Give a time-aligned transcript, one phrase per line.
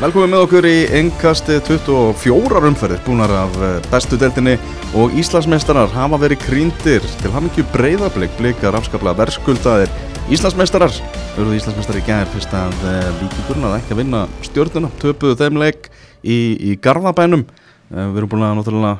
[0.00, 4.54] Velkomin með okkur í engkasti 24 umferðir búnar af eh, bestu deltinni
[4.96, 9.92] og Íslandsmeistarar hafa verið krýndir til hafingju breyðarblik blikar afskaplega verðskuldaðir
[10.32, 10.96] Íslandsmeistarar.
[11.34, 15.60] Verður Íslandsmeistar í gæðir fyrst að uh, líkingurinn að ekki að vinna stjórnuna töpuðu þeim
[15.60, 15.90] leik
[16.24, 16.38] í,
[16.70, 17.44] í Garðabænum.
[17.92, 18.94] Uh, við erum búin að náttúrulega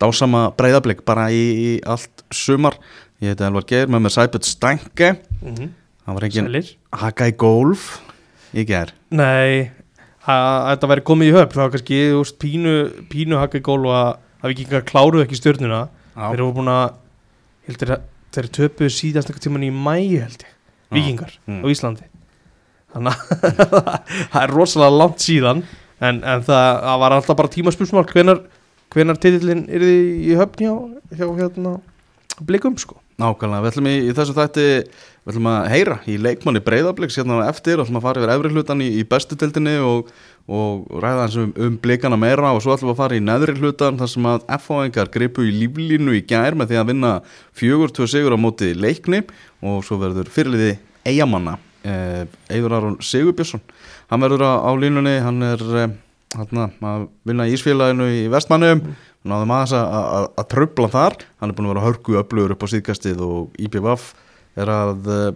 [0.00, 2.80] dásama breyðarblik bara í, í allt sumar.
[3.20, 5.70] Ég heiti Elvar Geir með með Sæbjörn Stænke mm -hmm.
[6.06, 6.74] það var engin
[7.04, 7.86] haka í gólf
[8.56, 8.96] í gær.
[9.12, 9.81] Nei,
[10.22, 12.74] að þetta væri komið í höfn það var kannski veist, pínu,
[13.10, 14.10] pínu hakka í gól og að,
[14.42, 15.80] að við ekki kláruðu ekki stjórnuna
[16.14, 16.84] þeir eru búin að
[17.68, 17.94] heldur,
[18.36, 20.56] þeir töpuðu síðast eitthvað tíman í mæ held ég,
[20.94, 21.62] vikingar Mm.
[21.62, 22.04] á Íslandi.
[22.92, 23.68] Þannig að
[24.32, 25.62] það er rosalega langt síðan
[26.02, 28.42] en, en það, það var alltaf bara tímaspjósmál hvenar,
[28.92, 30.74] hvenar titillin er þið í höfn hjá,
[31.16, 31.72] hjá hérna,
[32.46, 32.98] blikum sko.
[33.22, 34.66] Nákvæmlega, við ætlum í, í þessum þætti
[35.22, 38.52] við ætlum að heyra í leikmanni breyðabliks hérna eftir og ætlum að fara yfir efri
[38.56, 40.08] hlutan í, í bestu tildinni og,
[40.50, 43.54] og ræða hans um, um blikana meira og svo ætlum við að fara í neðri
[43.60, 47.12] hlutan þar sem að F.O.N.gar gripu í líflínu í gær með því að vinna
[47.58, 49.22] fjögur tvö sigur á móti leikni
[49.62, 50.74] og svo verður fyrirliði
[51.06, 51.54] eigamanna
[51.86, 53.62] eh, Eidur Aron Sigurbjörnsson.
[54.10, 55.94] Hann verður á, línunni, hann er eh,
[56.34, 58.82] hérna, að vinna í Ísfélaginu í Vestmannum
[59.22, 61.18] náðum aðeins að, tröfla þar.
[61.38, 64.10] Hann er búin að vera hörku öflugur upp á síðkastið og IPVF
[64.58, 65.32] er að eh,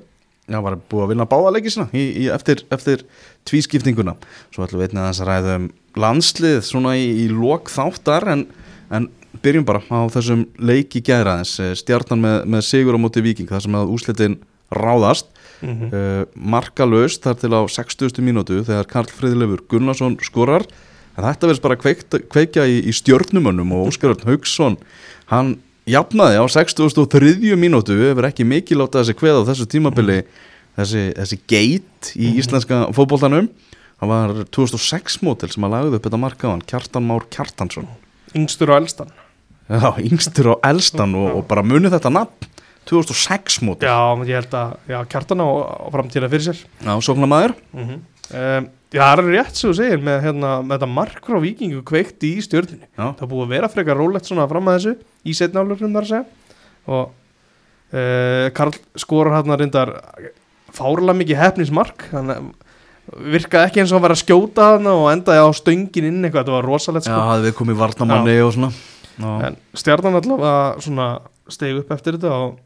[0.47, 3.05] já, var búið að vinna í, eftir, eftir
[3.49, 4.17] tvískiptinguna
[4.55, 8.47] svo ætlum við einnig að ræða um landslið svona í, í lok þáttar en,
[8.91, 9.09] en
[9.43, 13.79] byrjum bara á þessum leiki gæðraðins, stjarnan með, með sigur á móti viking, það sem
[13.79, 14.39] að úslitin
[14.73, 15.29] ráðast
[15.61, 15.91] mm -hmm.
[15.93, 18.23] uh, markalaust þar til á 60.
[18.23, 20.67] mínútu þegar Karl Friðlefur Gunnarsson skorar
[21.17, 24.77] en þetta verðist bara kveikt, kveikja í, í stjörnumönnum og Óskar Haugsson
[25.27, 27.55] hann jafnaði á 63.
[27.59, 27.97] mínútu.
[28.01, 30.19] Hefur ekki mikið látað þessi kveð á þessu tímabili
[30.77, 33.49] þessi, þessi geit í íslenska fótboltanum.
[33.97, 37.87] Það var 2006 mótil sem að lagði upp þetta markaðan Kjartan Már Kjartansson.
[38.37, 39.15] Yngstur og elstan.
[39.67, 42.53] Já, yngstur og elstan og, og bara munið þetta nafn.
[42.87, 43.99] 2006 mótil Já,
[44.29, 46.61] ég held að já, kjartan á, á framtíða fyrir sér.
[46.79, 50.89] Já, sóknarmæður mm um, Já, það er rétt sem þú segir með, hérna, með þetta
[50.95, 54.77] mark frá vikingu kveikti í stjórninu Það búið að vera frekar rólegt svona fram að
[54.79, 54.93] þessu
[55.27, 56.61] í setnálurum þar að segja.
[56.87, 59.95] Og uh, Karl skorar hérna reyndar
[60.77, 62.55] fárlega mikið hefnismark þannig að
[63.07, 66.43] virkaði ekki eins og hann var að skjóta hann og endaði á stöngin inn eitthvað,
[66.43, 68.71] þetta var rosalegt Já, sko hafði við komið varnamanni og svona.
[69.17, 71.07] Já, en stjarnan allavega svona
[71.53, 72.57] steg upp eftir þetta og,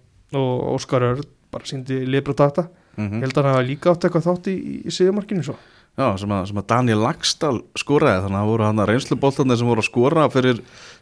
[0.41, 2.67] og Óskar Örd bara síndi libra takta
[2.97, 3.21] mhm.
[3.21, 5.59] Ég held að hann hafa líka átt eitthvað þátt í, í, sigurmarkinu svo.
[5.99, 9.59] Já sem, að, sem að Daniel Lagstall skoraði þannig að það voru hann að reynsluboltarnir
[9.61, 10.61] sem voru að skora fyrir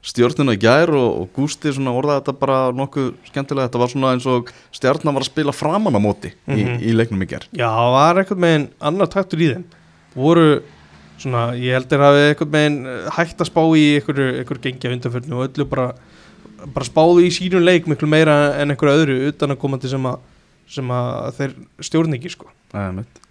[0.08, 4.10] stjórnina í gær og, og Gústi svona orðaði þetta bara nokkuð skemmtilega, þetta var svona
[4.16, 6.80] eins og stjórnina var að spila framan á móti í, Mhm.
[6.82, 9.64] í leiknum í gær Já, það var eitthvað meginn annar taktur í þeim.
[10.18, 10.48] Voru
[11.18, 14.92] svona, ég held að hafi eitthvað meginn eh, hægt að spá í einhverju, einhverju gengja
[14.96, 15.92] undanförnu og öllu bara,
[16.74, 20.18] bara spáðu í sínum leik miklu meira en einhverju öðru utan að komandi sem að,
[20.66, 21.56] sem að þeir
[21.86, 22.50] stjórn ekki sko.
[22.98, 23.22] Mitt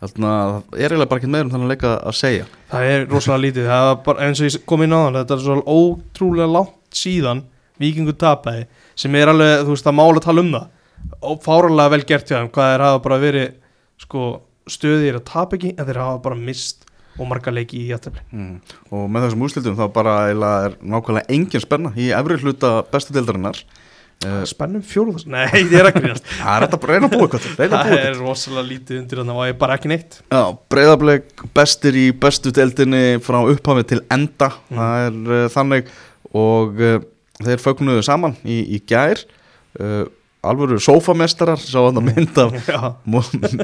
[0.00, 2.44] Þannig að það er eiginlega bara ekki meður um þannig leika að segja.
[2.70, 5.36] Það er rosalega lítið, það var bara eins og ég kom inn á þann, þetta
[5.36, 7.42] er svo ótrúlega langt síðan
[7.80, 8.66] vikingu tapaði
[8.98, 10.70] sem er alveg, þú veist, að mála tala um það.
[11.44, 13.52] Fáralega vel gert hjá þeim hvað þeir hafa bara verið
[14.00, 14.24] sko,
[14.68, 16.86] stöðir að tapa ekki en þeir hafa bara mist
[17.20, 18.56] og marga leiki í jættefli mm.
[18.94, 23.60] Og með þessum úrslitum þá bara er nákvæmlega engin spenna í efri hluta bestu deildarinnar
[24.20, 26.26] Spennum fjóruðast, nei, þið er ekki grínast.
[26.42, 29.46] Það er bara reyna að búa eitthvað að Það er rosalega lítið undir þannig og
[29.48, 30.18] ég er bara ekki neitt?
[30.28, 30.42] Já,
[30.74, 34.50] breyðablik bestir í bestu deildinni frá upphafi til enda.
[34.68, 34.82] Mm.
[34.82, 35.92] það er uh, þannig.
[36.36, 36.98] Og uh,
[37.40, 39.24] þeir fögnuðu saman í, í gær.
[39.80, 40.04] Uh,
[40.40, 42.46] alvöru sófamestarar sá hann að mynda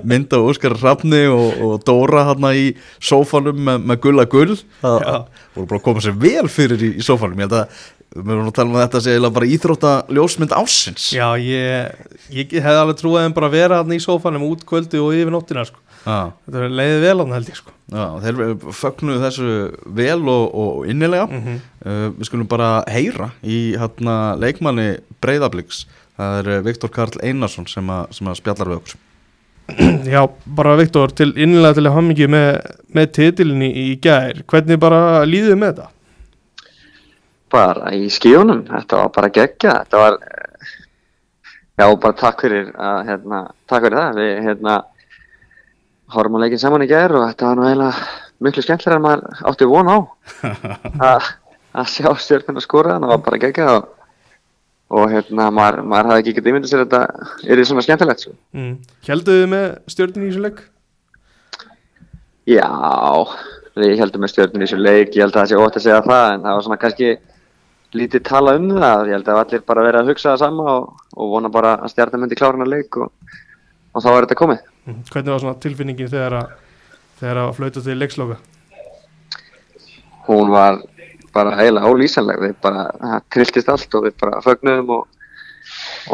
[0.04, 2.66] mynda Óskar Rafni og, og Dóra hann í
[3.00, 4.56] sófanum með, með gulla gull.
[4.82, 5.16] Það Já.
[5.56, 7.40] voru bara að koma sér vel fyrir í, í sófanum.
[7.40, 7.80] Ég held að
[8.14, 12.54] við erum að tala um að þetta eiginlega bara íþrótta ljósmynd ásins já ég, ég
[12.54, 15.66] hefði alveg trúið þeim bara að vera hann í sófanum út kvöldi og yfir nóttina
[15.68, 15.82] sko.
[16.06, 16.30] Já.
[16.46, 17.72] Þetta leiðið vel hann held ég sko.
[17.90, 18.38] Já, þeir
[18.78, 19.50] fögnuðu þessu
[19.98, 21.64] vel og, og innilega mm -hmm.
[21.86, 25.84] Uh, við skulum bara heyra í hérna, leikmanni Breiðabliks
[26.16, 28.96] það er uh, Viktor Karl Einarsson sem, a, sem að spjallar við okkur
[30.14, 32.48] Já, bara Viktor, til innlega til að hafa mikið með,
[32.88, 35.88] með titilinni í gær hvernig bara líðið með þetta?
[37.56, 40.76] Bara í skíunum, þetta var bara geggja þetta var eh,
[41.80, 44.76] já, bara takk fyrir að, hérna, takk fyrir það, við hérna
[46.14, 48.06] horfum að leikin saman í gær og þetta var nú eiginlega
[48.46, 49.98] miklu skemmtilega en maður átti von á
[51.10, 51.28] að,
[51.80, 53.90] að sjá stjórnum að skora það var bara geggja og,
[55.00, 58.38] og hérna, maður, maður hafði ekki getið ímyndið sér að þetta er svona skemmtilegt sko.
[58.54, 58.72] Mm.
[59.08, 60.64] Hjalduðu með stjórnin í þessu leik?
[62.46, 62.68] já,
[63.76, 66.04] við heldum með stjórnum í þessu leik, ég held að það sé ótt að segja
[66.06, 67.08] það en það var svona kannski
[67.94, 71.02] lítið tala um það, ég held að allir bara verið að hugsa það sama og,
[71.16, 73.10] og vona bara að stjarnan myndi klára hana leik og,
[73.92, 74.62] og þá er þetta komið.
[74.86, 75.02] Mhm.
[75.12, 76.54] Hvernig var svona tilfinningin þegar að
[77.20, 78.38] þegar að flauta til leiksloka?
[80.26, 80.80] Hún var
[81.36, 85.04] bara eiginlega ólýsanleg, við bara, það trilltist allt og við bara fögnuðum og,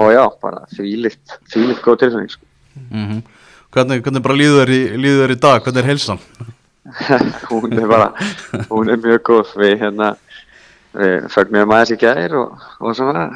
[0.03, 2.35] og já, bara þvílitt, þvílitt góð tilfinning.
[2.35, 2.51] Sko.
[2.91, 3.23] mm
[3.73, 6.19] hvernig, hvernig bara líður þér í, líður þér í dag, hvernig er heilsan?
[7.51, 8.09] hún er bara,
[8.69, 10.11] hún er mjög góð við hérna
[10.97, 13.27] við fögnum aðeins í gæðir og, og svona.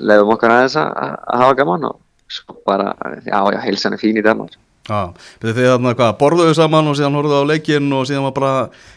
[0.00, 1.98] Leiðum okkar aðeins að, að hafa gaman og
[2.32, 2.94] svo bara,
[3.26, 6.96] já, já, heilsan er fín í Danmark Já, betur þið þarna hvað, borðuðu saman og
[6.98, 8.54] síðan horfðu á leikinn og síðan var bara,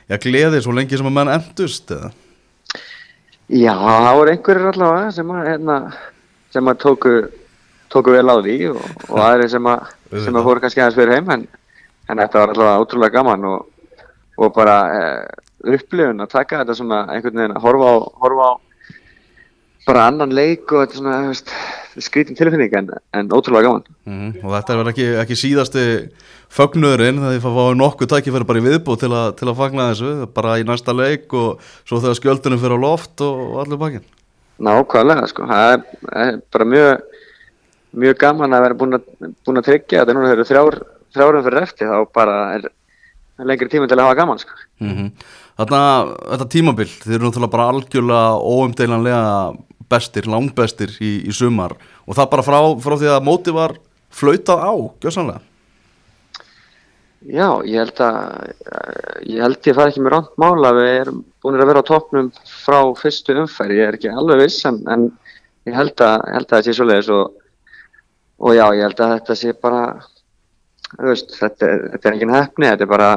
[0.09, 2.09] já, gleði svo lengi sem að menn endust, eða?
[3.53, 5.75] Já, það voru einhverjir allavega sem að, hérna,
[6.56, 7.13] sem að tóku,
[7.94, 8.81] tóku vel á því og,
[9.12, 11.45] og aðri sem að, sem að fóru kannski aðeins fyrir heim en,
[12.09, 14.01] en þetta var allavega ótrúlega gaman og,
[14.41, 18.53] og bara eh, upplifun að taka þetta svona einhvern veginn að horfa á, horfa á
[19.85, 21.51] bara annan leik og þetta svona, veist,
[22.01, 23.83] skrítin tilfinning en, en ótrúlega gaman.
[24.09, 25.83] Mm og þetta er vel ekki, ekki síðasti
[26.56, 29.85] fögnuðurinn, það er að fá nokkuð tækifæri bara í viðbúð til, að- til að fagna
[29.91, 33.81] þessu, bara í næsta leik og svo þegar skjöldunum fyrir á loft og, og allir
[33.81, 34.07] bakinn.
[34.65, 35.45] Nákvæmlega, sko.
[35.51, 35.85] Það er,
[36.25, 37.21] er bara mjög,
[38.06, 39.07] mjög gaman að vera búin að,
[39.45, 40.77] búin að tryggja þetta núna þegar þrjár,
[41.15, 42.69] þrjárum fyrir eftir þá bara er
[43.45, 44.57] lengri tíma til að hafa gaman, sko.
[44.81, 45.12] Mm
[45.56, 45.81] Þarna,
[46.34, 49.19] þetta tímabil, þið eru náttúrulega bara algjörlega óumdeilanlega
[49.92, 53.78] bestir, langbestir í, í sumar og það bara frá, frá því að móti var
[54.16, 54.74] flautað á,
[55.04, 55.44] gjössanlega.
[57.25, 58.18] Já, ég held að
[59.25, 62.28] ég held ég fari ekki með ránt mála við erum búin að vera á toppnum
[62.46, 65.08] frá fyrstu umferð, ég er ekki alveg viss en, en
[65.66, 67.40] ég held að, held að það sé svoleiðis og,
[68.44, 69.81] og já, ég held að þetta sé bara
[71.00, 73.10] veist, þetta, þetta er engin hefni, þetta er bara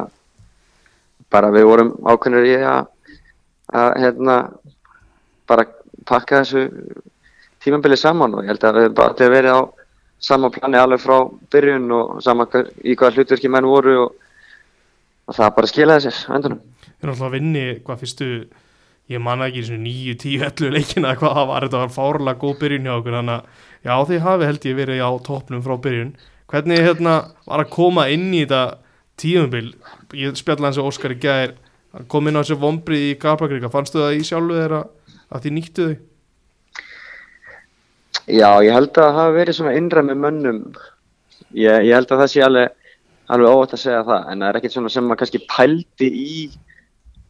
[1.32, 2.86] bara við vorum ákveðnir í að,
[3.74, 4.36] að hérna
[5.48, 5.66] bara
[6.08, 6.68] pakka þessu
[7.64, 9.60] tímabilið saman og ég held að við bara allir verið á
[10.28, 11.18] sama plani alveg frá
[11.52, 12.48] byrjun og sama
[12.82, 14.16] í hvaða hlutverki menn voru og,
[15.28, 16.64] og það bara skilaði sér á endanum.
[16.88, 18.30] Við erum alltaf að vinni hvað fyrstu
[19.08, 22.40] ég manna ekki svona 9, 10, 11 leikina eða hvað það var, þetta var fárlega
[22.42, 25.76] góð byrjun hjá okkur þannig að já þið hafi held ég verið á toppnum frá
[25.86, 26.10] byrjun
[26.48, 27.14] hvernig hérna
[27.46, 28.62] var að koma inn í þetta
[29.20, 29.72] tíumbil
[30.16, 31.56] ég spjalla hans og Óskar í að
[32.12, 34.84] kom inn á þessu vombrið í Garbakrika fannstu það í sjálfu þeirra
[35.28, 35.96] að þið nýttu þau
[38.28, 40.58] Já, ég held að það hafi verið svona innra með mönnum.
[41.56, 42.90] Ég, ég held að það sé alveg,
[43.32, 46.34] alveg óvægt að segja það, en það er ekkert svona sem maður kannski pældi í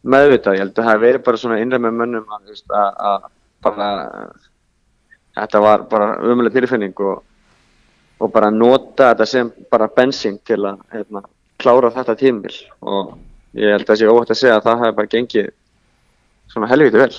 [0.02, 0.56] meðvitað.
[0.56, 2.50] Ég held að það hafi verið bara svona innra með mönnum að,
[2.81, 3.29] að, að
[3.69, 3.88] bara,
[5.38, 7.23] þetta var bara umuleg tilfinning og,
[8.19, 11.23] og bara nota þetta sem bara bensín til að hérna,
[11.58, 13.16] klára þetta tímbil og
[13.58, 15.50] ég held að það sé óvægt að segja að það hafi bara gengið
[16.52, 17.14] svona helviti vel.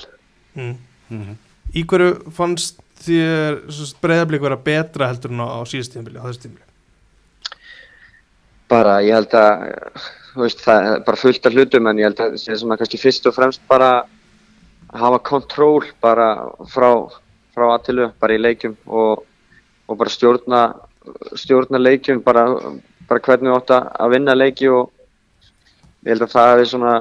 [0.56, 1.36] mm.
[1.78, 3.60] Í hverju fannst þér
[4.02, 6.70] breyðablík vera betra heldur en á, síðast tímabili, á þessu tímabili?
[8.70, 9.64] bara ég held að
[10.38, 13.02] veist, það er bara fullt af hlutum en ég held að það sé svona kannski
[13.02, 13.90] fyrst og fremst bara
[14.90, 16.28] að hafa kontról bara
[16.70, 16.92] frá,
[17.56, 19.26] frá aðtilu bara í leikjum og,
[19.90, 20.62] og bara stjórna
[21.40, 22.46] stjórna leikjum bara,
[23.10, 24.92] bara hvernig við átt að vinna leiki og
[26.06, 26.94] ég held að það er svona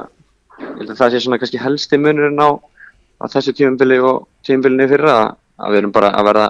[0.59, 2.51] ég held að það sé svona kannski helsti munurinn á,
[3.23, 6.49] á þessu tímubili og tímubilinni fyrra að, við erum bara að verða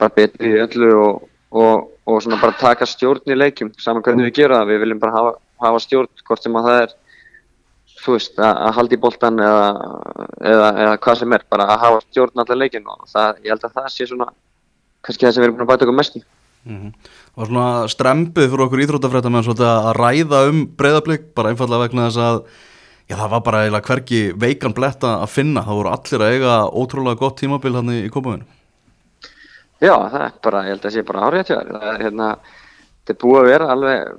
[0.00, 4.30] bara betri í öllu og, og, og svona bara taka stjórn í leikjum saman hvernig
[4.30, 5.36] við gera það, við viljum bara hafa,
[5.66, 6.96] hafa stjórn hvort sem að það er
[8.00, 9.64] þú veist, að, að halda í boltan eða,
[10.40, 13.66] eða, eða hvað sem er, bara að hafa stjórn allar leikin og það, ég held
[13.68, 14.30] að það sé svona
[15.04, 16.24] kannski það sem við erum búin að bæta okkur mest í
[16.68, 16.92] Mm
[17.30, 22.08] Það var svona strempið fyrir okkur íþróttafrætta með að ræða um breyðablík bara einfallega vegna
[22.08, 22.40] þess að
[23.10, 26.56] já, það var bara eiginlega hverki veikan bletta að finna, það voru allir að eiga
[26.68, 28.44] ótrúlega gott tímabil hann í kópaðinu
[29.80, 32.28] Já, það er bara, ég held að það sé bara til það er hérna,
[33.00, 34.12] þetta er búið að vera alveg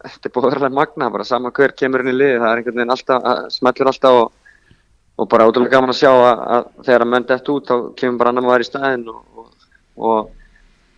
[0.00, 2.50] þetta er búið að vera alveg magna bara sama hver kemur inn í liði, það
[2.50, 4.34] er einhvern veginn alltaf, smellur alltaf og,
[5.20, 8.20] og bara ótrúlega gaman að sjá að, að þegar að menn dett út þá kemur
[8.24, 9.70] bara annar maður í staðinn og, og,
[10.10, 10.39] og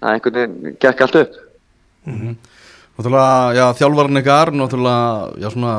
[0.03, 1.39] það einhvern veginn gekk allt upp.
[2.93, 5.07] Náttúrulega, já, þjálfarinn ykkar náttúrulega,
[5.41, 5.77] já, svona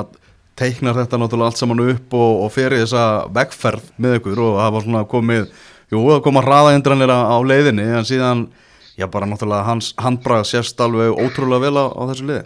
[0.60, 4.58] teiknar þetta náttúrulega allt saman upp og, og fer í þessa vegferð með ykkur og
[4.62, 5.46] það var svona komið,
[5.94, 8.48] jú, það koma hraðaindranir á, á leiðinni en síðan,
[8.98, 12.44] já, bara náttúrulega hans handbrað sérst alveg ótrúlega vel á, á þessu liði.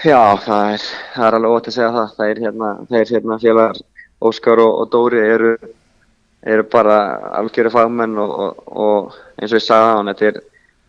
[0.00, 0.84] Já, það er,
[1.14, 2.12] það er alveg ótt að segja það.
[2.16, 3.80] Það er hérna, það er hérna félagar
[4.20, 5.50] Óskar og, og Dóri eru,
[6.44, 6.96] eru bara
[7.40, 10.40] algjöru fagmenn og, og, og eins og ég sagði á hann, þetta er,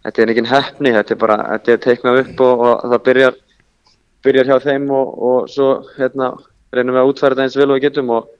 [0.06, 3.40] þetta er engin hefni, þetta er bara, þetta er teiknað upp og, og það byrjar,
[4.26, 6.32] byrjar hjá þeim og, og svo hérna,
[6.76, 8.32] reynum við að útfæra þetta eins vel og við getum og,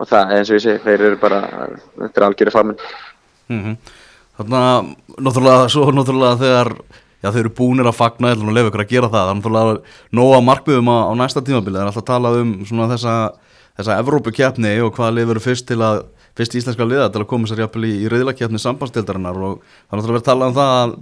[0.00, 1.42] og það, eins og ég segi, þeir eru bara,
[2.00, 2.86] þetta er algjöru farminn.
[3.50, 3.80] Mm
[4.40, 4.86] Þannig að
[5.20, 6.68] náttúrulega, svo náttúrulega þegar
[7.20, 9.80] já, þeir eru búinir að fagna eða að lefa ykkur að gera það, það er
[10.16, 13.16] nóga markmiðum á, á næsta tímabili, það er alltaf talað um svona þessa,
[13.76, 16.00] þessa Evrópukefni og hvaða verður fyrst til að
[16.38, 20.00] fyrst íslenska liða til að koma sér jafnvel í, í reyðlakefni sambandstildarinnar og það er
[20.00, 20.96] náttúrulega verið talað um það að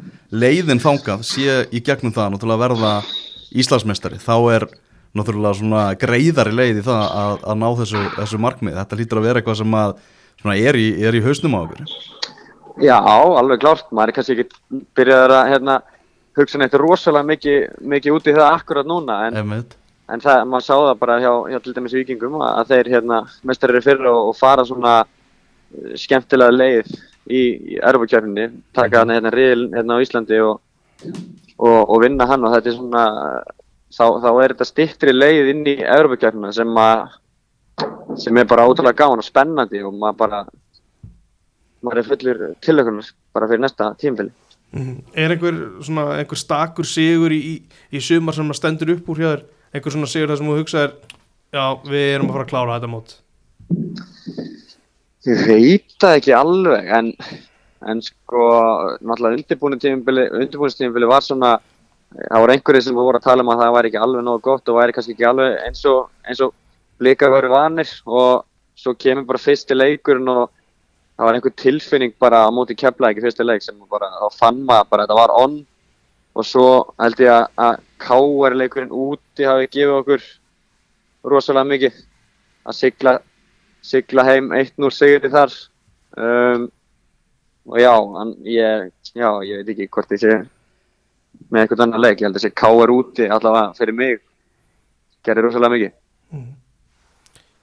[0.44, 2.92] leiðin þangað sé í gegnum það náttúrulega verða
[3.48, 4.68] Íslandsmeistari, þá er
[5.16, 9.28] náttúrulega svona greiðari leið í það að, að ná þessu, þessu markmið, þetta lítur að
[9.28, 9.94] vera eitthvað sem að
[10.42, 11.84] svona er í, er í hausnum á okkur
[12.78, 15.78] Já, alveg klárt, maður er kannski ekki byrjaður að hérna,
[16.38, 17.58] hugsa neitt rosalega mikið,
[17.94, 19.54] mikið út í það akkurat núna en,
[20.12, 23.22] en það, maður sá það bara hjá, hjá til dæmis vikingum að, að þeir hérna,
[23.50, 25.00] mestarir fyrir og, og fara svona
[26.00, 26.90] skemmtilega leið
[27.28, 27.42] í,
[27.74, 30.60] í erfukjörninni, taka hann hérna riðil hérna á Íslandi og,
[31.58, 33.04] og, og vinna hann og þetta er svona
[33.92, 37.06] þá, þá er þetta stittri leið inn í erfukjörnina sem að
[38.18, 40.42] sem er bara ótrúlega gáðan og spennandi og maður bara
[41.84, 44.34] maður er fullur tilökunar bara fyrir næsta tímfili
[44.68, 45.02] Mhm.
[45.14, 49.28] Er einhver, svona, einhver stakur sigur í, í, sumar sem að stendur upp úr hjá
[49.30, 49.44] þér?
[49.72, 50.92] Einhver svona sigur þar sem þú hugsaðir
[51.56, 53.14] já, við erum að fara að klára þetta mót
[55.26, 57.08] Ég veit það ekki alveg en,
[57.90, 58.44] en sko
[59.02, 61.56] náttúrulega undirbúinistímfili var svona
[62.14, 64.70] það voru einhverjir sem voru að tala um að það væri ekki alveg nógu gott
[64.70, 66.54] og væri kannski ekki alveg eins og eins og
[67.02, 68.44] blika verið vanir og
[68.78, 70.46] svo kemur bara fyrsti leikurinn og
[71.18, 74.62] það var einhver tilfinning bara á móti keflaði ekki fyrsti leik sem bara þá fann
[74.62, 75.56] maður bara þetta var on.
[76.38, 76.68] Og svo
[77.02, 80.26] held ég að, að káar leikurinn úti hafi gefið okkur
[81.26, 81.96] rosalega mikið
[82.68, 83.16] að sigla
[83.84, 85.54] sigla heim 1-0 sigri þar.
[86.18, 86.68] Um,
[87.68, 90.36] og já, hann, ég, já, ég veit ekki hvort ég sé
[91.52, 94.22] með eitthvað annar leik, ég held að sé káar úti allavega fyrir mig.
[95.26, 96.46] Gerir rosalega mikið.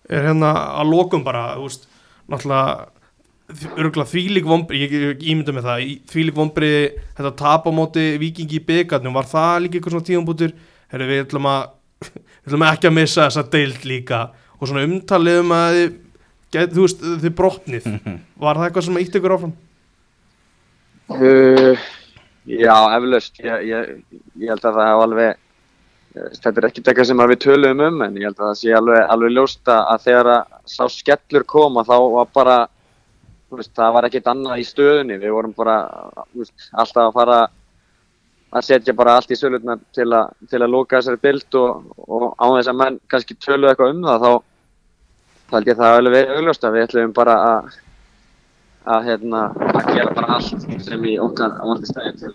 [0.05, 1.87] Er hérna að lokum bara þú veist,
[2.29, 2.91] náttúrulega
[3.77, 6.71] örgulega þvílík vombri, ég, ég ímynda með það þvílík vombri,
[7.17, 10.55] þetta tap á móti vikingi í byggarnum, var það líka eitthvað svona tíðanbútur,
[10.95, 11.61] við ætlum að
[12.05, 14.21] við ætlum ekki að missa þessa deild líka.
[14.55, 15.79] Og svona umtalið um að
[16.53, 17.87] get, þú veist, þið brotnið
[18.43, 19.55] var það eitthvað sem ítt ykkur áfram?
[21.15, 21.81] Uh,
[22.49, 23.41] já, eflaust.
[23.43, 25.41] Ég, ég, ég held að það hef alveg,
[26.15, 28.61] eh, þetta er ekkert eitthvað sem að við töluðum um, en ég held að það
[28.61, 32.57] sé alveg, alveg ljóst að að þegar að sá skellur koma þá var bara,
[33.53, 35.19] veist, það var ekkert annað í stöðunni.
[35.21, 35.77] Við vorum bara,
[36.33, 37.39] veist, alltaf að fara
[38.55, 42.27] að setja bara allt í sölutna til, a, til að lóka þessari bild og, og
[42.39, 44.54] á þess að menn kannski töluðu eitthvað um það, þá,
[45.49, 47.73] þá held ég það alveg verið augljóst að við ætlum bara að
[48.85, 52.31] að, hérna, að gera bara allt sem í okkar valdistæði til,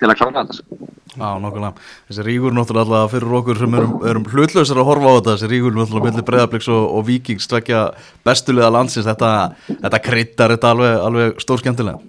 [0.00, 0.58] til að klára þetta.
[0.60, 0.90] Sko.
[1.10, 1.72] Já, nokkulega.
[2.08, 5.50] Þessi ríkur náttúrulega alltaf fyrir okkur sem erum, erum hlutlausar að horfa á þetta, þessi
[5.50, 7.82] ríkur náttúrulega millir breyðabliks og, og vikings tvekja
[8.26, 9.32] bestulega landsins, þetta,
[9.70, 12.02] þetta kryttar þetta alveg, alveg stór skemmtilega.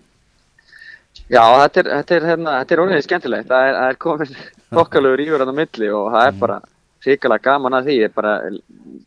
[1.32, 3.50] Já, þetta er, þetta er, hérna, þetta er orðinni skemmtilegt.
[3.50, 4.38] Það er, það er komin
[4.76, 6.62] þokkalögur ígur á milli og það er bara
[7.06, 7.98] hrikalega gaman að því.
[8.04, 8.38] Ég, bara,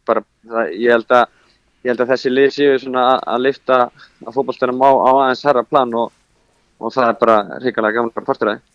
[0.08, 1.24] bara, það, ég, held að,
[1.84, 3.80] ég held að þessi lið séu svona að, að lifta
[4.24, 6.14] að fótballstæðum á, á aðeins herra plan og,
[6.80, 8.70] og það er bara hrikalega gaman bara partur af því.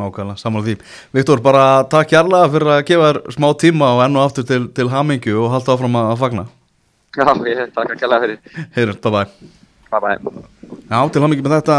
[0.00, 0.76] Nákvæmlega, saman því.
[1.12, 4.62] Viktor, bara takk kærlega fyrir að gefa þér smá tíma og enn og aftur til,
[4.76, 6.48] til hamingju og halda áfram að, að fagna.
[7.16, 8.68] Já, ég takk að kella fyrir.
[8.76, 9.56] Heyrjum, bye bye.
[9.90, 10.44] Bye bye.
[10.90, 11.76] Já, til hamingju með þetta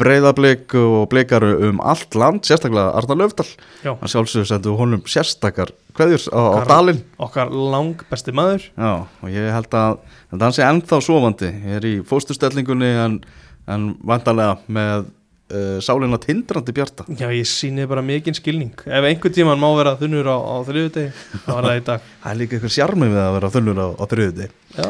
[0.00, 3.46] breyðablik og blikaru um allt land, sérstaklega Arnar Löfdal.
[3.84, 3.92] Já.
[4.00, 7.02] Hann sjálfsögur sendu honum sérstakar kveðjur á, á dalinn.
[7.20, 9.98] okkar lang besti maður Já, og ég held að,
[10.32, 11.50] að hann sé ennþá sofandi.
[11.64, 13.18] Ég er í fóstustellingunni en,
[13.68, 17.04] en vantarlega með uh, sálina tindrandi bjarta.
[17.16, 21.12] já ég síni bara mikinn skilning ef einhver tíman má vera þunnur á, á þriðudegi
[21.44, 23.88] þá var það í dag Það er líka eitthvað sjarmi við að vera þunnur á,
[23.92, 24.48] á þriðuði.
[24.80, 24.88] já,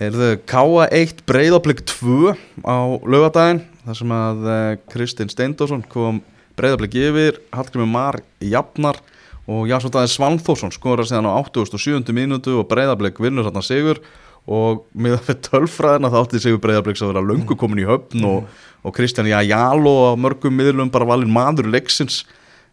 [0.00, 2.30] Heyrðu, K1 breyðablik 2
[2.64, 6.22] á laugadaginn þar sem að uh, Kristinn Steindórsson kom
[6.56, 8.96] breyðablik yfir, Hallgrimur Mar jafnar
[9.44, 12.14] og Jasson Dæði Svanþórsson skora síðan á 87.
[12.16, 14.00] mínútu og breyðablik vinnur þarna sigur
[14.48, 18.24] og með að fyrir tölfræðina þá átti sigur breyðabliks að vera löngu komin í höfn
[18.24, 18.48] og,
[18.80, 22.22] og Kristján Jáló á mörgum miðlum bara valinn maður leiksins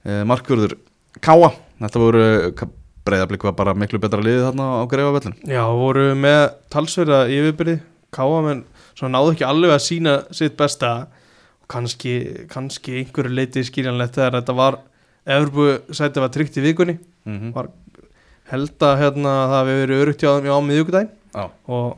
[0.08, 0.80] uh, markvörður
[1.20, 1.52] Káa
[1.84, 2.28] þetta voru
[3.08, 6.42] breyðablik var bara miklu betra liðið þarna á greifavellin já voru með
[6.74, 7.80] talsverða yfirbyrði
[8.14, 8.66] káa menn
[8.98, 10.94] svo náðu ekki alveg að sína sitt besta.
[11.62, 12.16] Og kannski,
[12.52, 14.82] kannski einhverju leiti skiljanlegt þegar þetta var
[15.28, 16.98] Evropu sæti var tryggt í vikunni.
[17.28, 17.54] Mm -hmm.
[17.54, 17.70] var
[18.48, 21.10] held að hérna, það hefur verið örugt hjá þeim á miðvikudaginn.
[21.36, 21.98] Já, og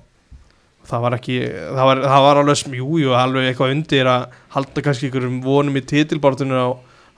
[0.90, 4.82] það var ekki það var, það var alveg smjúi og alveg eitthvað undir að halda
[4.82, 6.70] kannski einhverjum vonum í titilbártunum á,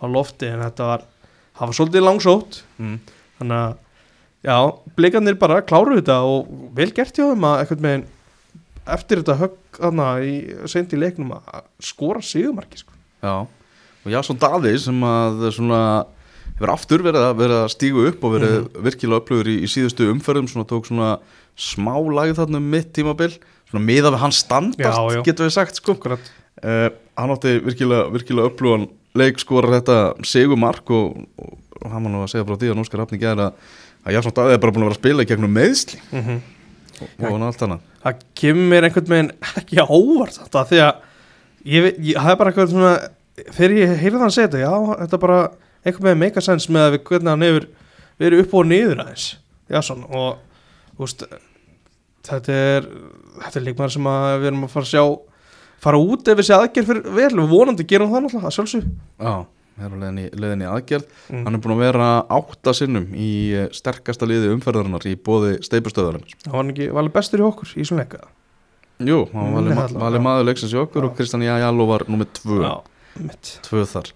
[0.03, 1.01] á lofti en þetta var,
[1.55, 2.63] það var svolítið langsótt.
[2.77, 3.00] Mm.
[3.41, 3.75] Þannig að
[4.48, 4.55] já,
[4.98, 8.07] blikarnir bara kláru þetta og vel gert hjá þeim að eitthvað með
[8.95, 10.33] eftir þetta högg þarna í
[10.71, 12.95] seint í leiknum að skora sigumarki sko.
[13.21, 15.81] Já, og Jason Daði sem að svona
[16.55, 18.83] hefur aftur verið að, verið að stígu upp og verið Mhm.
[18.86, 21.12] virkilega upplöfur í, í síðustu umferðum svona tók svona
[21.57, 23.38] smá lagið þarna um mitt tímabil
[23.69, 28.89] svona miða við hans standart, getur við sagt sko uh, hann átti virkilega, virkilega upplöfan
[29.15, 32.82] leik skora þetta segumark og, og, og hann var nú að segja frá því að
[32.84, 33.70] Óskar Hafni gæði að,
[34.06, 36.42] að Jason Daði er bara búin að vera að spila í gegnum meðsli Mm
[37.02, 37.86] og, og hann allt annað.
[38.04, 40.92] Það kemur einhvern veginn ekki á óvart þetta því að
[41.72, 42.92] ég, ég það er bara eitthvað svona
[43.42, 45.40] þegar ég heyrði hann segja þetta, já, þetta er bara
[45.82, 47.68] einhvern veginn sense með að við hvernig hann hefur
[48.22, 49.28] verið upp og niður aðeins
[49.72, 51.26] já, svona, og veist,
[52.28, 52.90] þetta er
[53.40, 55.04] þetta er líkmaður sem að við erum að fara að sjá
[55.82, 57.46] fara út ef þessi aðgerð fyrir vel.
[57.50, 58.90] Vonandi gerum það náttúrulega, að sjálfsög
[59.86, 61.08] er á leiðinni í aðgerð.
[61.32, 61.46] Mm.
[61.48, 65.58] hann er búin að vera átta sinnum í eh, sterkasta liði umferðarinnar í bóði
[66.52, 68.24] var hann ekki valið bestur í okkur í svona leika
[69.02, 69.54] Jú, hann
[69.98, 70.22] var já.
[70.22, 71.08] maður leiksins í okkur Já.
[71.10, 72.74] og Kristján Jajalo var nummið tvö, já,
[73.66, 74.12] tvö þar.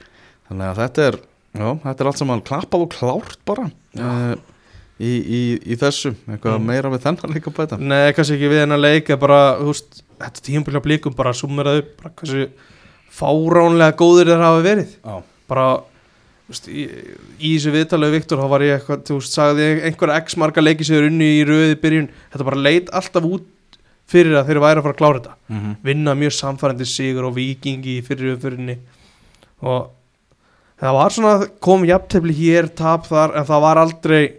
[0.45, 1.15] Þannig að þetta er,
[1.57, 4.35] já, þetta er allt saman klappað og klárt bara uh,
[5.01, 5.39] í, í,
[5.73, 6.11] í þessu.
[6.29, 6.67] Eitthvað Mm.
[6.69, 7.79] meira við þennan líka bæta?
[7.81, 12.13] Nei, kannski ekki við hennar leika bara, þú veist, þetta tímabili blíkum bara sumeraðu, bara
[12.21, 12.45] hversu
[13.15, 14.93] fáránlega góður þeir hafa verið.
[15.01, 15.15] Já,
[15.47, 15.81] bara,
[16.49, 16.85] veist, í,
[17.39, 20.61] í þessu viðtalegu Viktor, þá var ég eitthvað, þú veist, sagði ég einhverja x marga
[20.63, 23.51] leiki sem er unni í röði byrjun, þetta bara leit alltaf út
[24.07, 25.35] fyrir að þeir væri að fara að klára þetta.
[25.49, 25.75] Mm -hmm.
[25.83, 28.77] vinna mjög samfærandi sigur og vikingi fyrir umfyrinni
[29.61, 29.89] og
[30.79, 34.33] það var svona kom jafntefli hér, tap þar en það var aldrei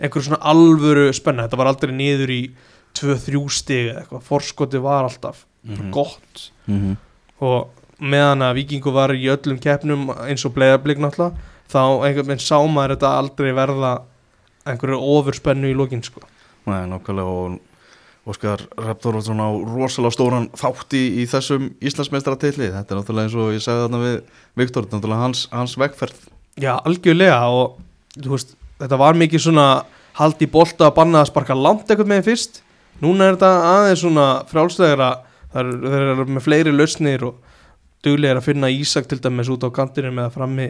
[0.00, 2.50] einhver svona alvöru spenna, þetta var aldrei niður í
[2.94, 4.22] 2-3 stig eða eitthvað.
[4.22, 5.90] Forskoti var alltaf Mhm.
[5.90, 6.50] gott.
[6.66, 6.96] Mm
[7.40, 7.68] og
[8.00, 12.58] meðan að vikingu var í öllum keppnum eins og bleiðarblik náttúrulega þá einhvern veginn sá
[12.66, 13.90] maður þetta aldrei verða
[14.68, 16.22] einhverju ofurspennu í lokin sko.
[16.68, 17.58] Nei, nákvæmlega og
[18.30, 23.64] Óskar Reptorótsson á rosalega stóran þátt í, þessum Íslandsmeistaratilli þetta er náttúrulega eins og ég
[23.64, 24.18] sagði þarna við
[24.60, 26.26] Viktor, þetta er náttúrulega hans, hans vegferð.
[26.60, 27.78] Já, algjörlega og
[28.26, 29.66] veist, þetta var mikið svona
[30.20, 32.60] haldi í bolta að banna að sparka langt eitthvað með fyrst.
[33.00, 35.10] Núna er þetta aðeins svona frjálslegra
[35.54, 37.49] það eru með fleiri lausnir og
[38.06, 40.68] duglega að finna Ísak til dæmis út á kantinu með að frammi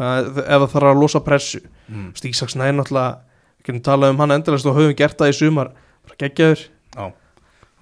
[0.00, 1.62] að, það þarf að losa pressu.
[1.88, 2.10] Mm.
[2.10, 3.14] Þú veist, Ísak snæði náttúrulega
[3.62, 5.72] við getum talað um hann endalist og höfum gert það í sumar.
[6.06, 6.66] Bara geggjaður.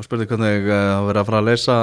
[0.01, 1.79] Og spurði hvernig uh, það verið að fara að leysa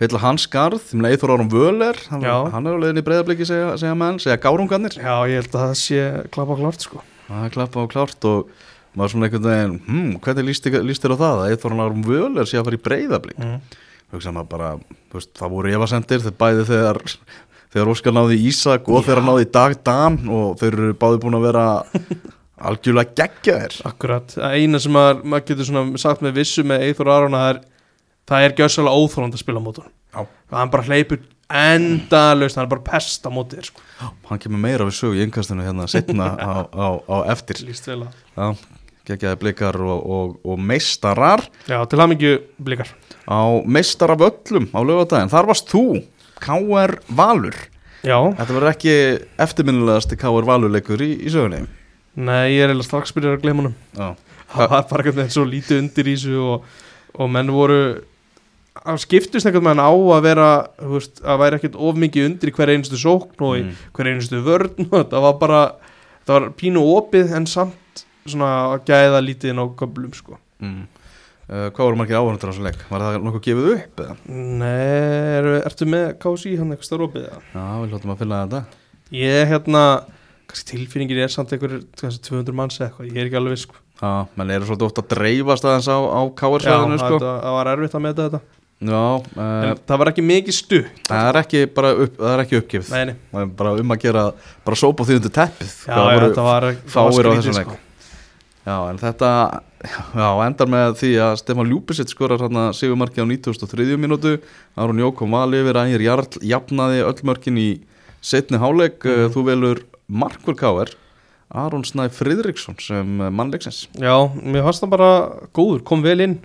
[0.00, 3.46] fylla hans garð, þeim leið þóra árum völer hann, hann er á leiðinni í breyðabliki
[3.46, 4.96] segja, segja menn, segja gárungarnir.
[4.96, 7.02] Já, ég held að það sé klappa klart sko.
[7.28, 8.52] Það er klappa og klárt og
[8.98, 12.58] maður svona einhvern veginn, hm, hvernig líst, þér- á það að þóra árum völer sé
[12.58, 13.60] að fara í breyðablik mm.
[14.50, 14.74] Bara,
[15.12, 17.02] veist, það voru efasendir þegar bæði þegar
[17.72, 21.38] þegar Óskar náði Ísak og þegar hann náði Dag Dan og þeir eru báði búin
[21.38, 21.66] að vera
[22.62, 23.76] algjörlega geggjaðir.
[23.88, 27.54] Akkurat, það eina sem maður, maður getur sagt með vissu með Eithor Aron að það
[27.54, 27.60] er,
[28.32, 30.26] það er gjössalega óþólandi að spila mótur Já.
[30.52, 31.22] hann bara hleypur
[31.52, 33.82] endalaust hann er bara pest á móti þér sko.
[34.28, 37.60] hann kemur meira við sögu í innkastinu hérna setna á, á, á eftir.
[37.66, 38.46] Líst vel að Já,
[39.08, 41.42] geggjaði blikar og, og, og meistarar.
[41.70, 42.90] Já, til hamingju blikar.
[43.26, 45.84] Á meistaraföllum á lögadaginn, þar varst þú
[46.42, 46.96] K.R.
[47.18, 47.56] Valur.
[48.02, 48.94] Já, þetta verður ekki
[49.44, 50.46] eftirminnilegasti K.R.
[50.48, 51.64] Valur leikur í, í sögunni.
[52.18, 53.76] Nei, ég er eiginlega strax byrjar að gleyma honum.
[53.96, 54.08] Já,
[54.52, 56.66] það var bara eitthvað með svo lítið undir í þessu og,
[57.16, 57.78] og menn voru
[58.82, 60.48] að skiptust einhvern veginn á að vera
[60.92, 63.72] veist, að væri ekkert of mikið undir í hver einustu sókn og í Mm.
[63.96, 64.86] hver einustu vörn.
[64.96, 65.60] Og það var bara
[66.26, 67.78] það var pínu opið en samt
[68.26, 68.50] svona
[68.88, 70.80] gæða lítið inn á göblum sko mm.
[71.48, 72.80] uh, hvað voru margir áhörndur á þessu leik?
[72.90, 74.02] Var það nokkuð gefið upp?
[74.06, 74.16] Eða?
[74.62, 74.72] Nei,
[75.40, 77.44] er, ertu með KSI hann eitthvað starf opið eða?
[77.52, 78.64] Já, við hljóttum að finna þetta
[79.12, 79.84] Ég hérna,
[80.48, 83.66] kannski tilfinningin er samt einhver kannski 200 manns eða eitthvað, ég er ekki alveg viss
[83.68, 83.82] sko.
[84.02, 86.64] Já, menn eru svolítið oft að dreifast aðeins á, á Já, K.R.
[86.64, 87.18] sko.
[87.20, 88.40] þetta, það var erfitt að meta þetta
[88.82, 89.02] Já,
[89.38, 91.76] uh, En það var ekki mikið stu það er ekki upp,
[92.18, 94.24] það er ekki uppgifð Nei, nei, Það bara um að gera,
[94.66, 97.78] bara sópa því undir teppið já, já, voru þetta var, það var á skrítið, sko.
[98.62, 99.28] Já, en þetta
[100.14, 103.96] já, endar með því að Stefán Ljúbisitt skorar hérna sigumarki á 93.
[103.98, 104.36] mínútu
[104.78, 107.70] Aron Jókom vali yfir Ægir Jarl jafnaði öll mörkin í
[108.22, 108.78] setni Mhm.
[109.02, 109.32] mm.
[109.34, 110.94] þú velur Markur Káer
[111.50, 115.10] Aron Snæ Friðriksson sem eh, mannleiksins Já, mér fannst það bara
[115.52, 116.38] góður, kom vel inn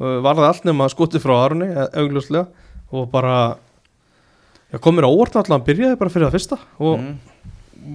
[0.00, 2.48] uh, Varði allt nema skotið frá Arni augljóslega
[2.92, 3.56] og bara
[4.72, 7.14] já, kom mér á óvart alltaf, hann byrjaði bara fyrir það fyrsta og mm.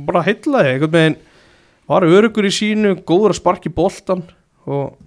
[0.08, 1.20] bara heillaði einhvern veginn
[1.88, 4.26] var örugur í sínu, góður að sparki boltan
[4.68, 4.98] og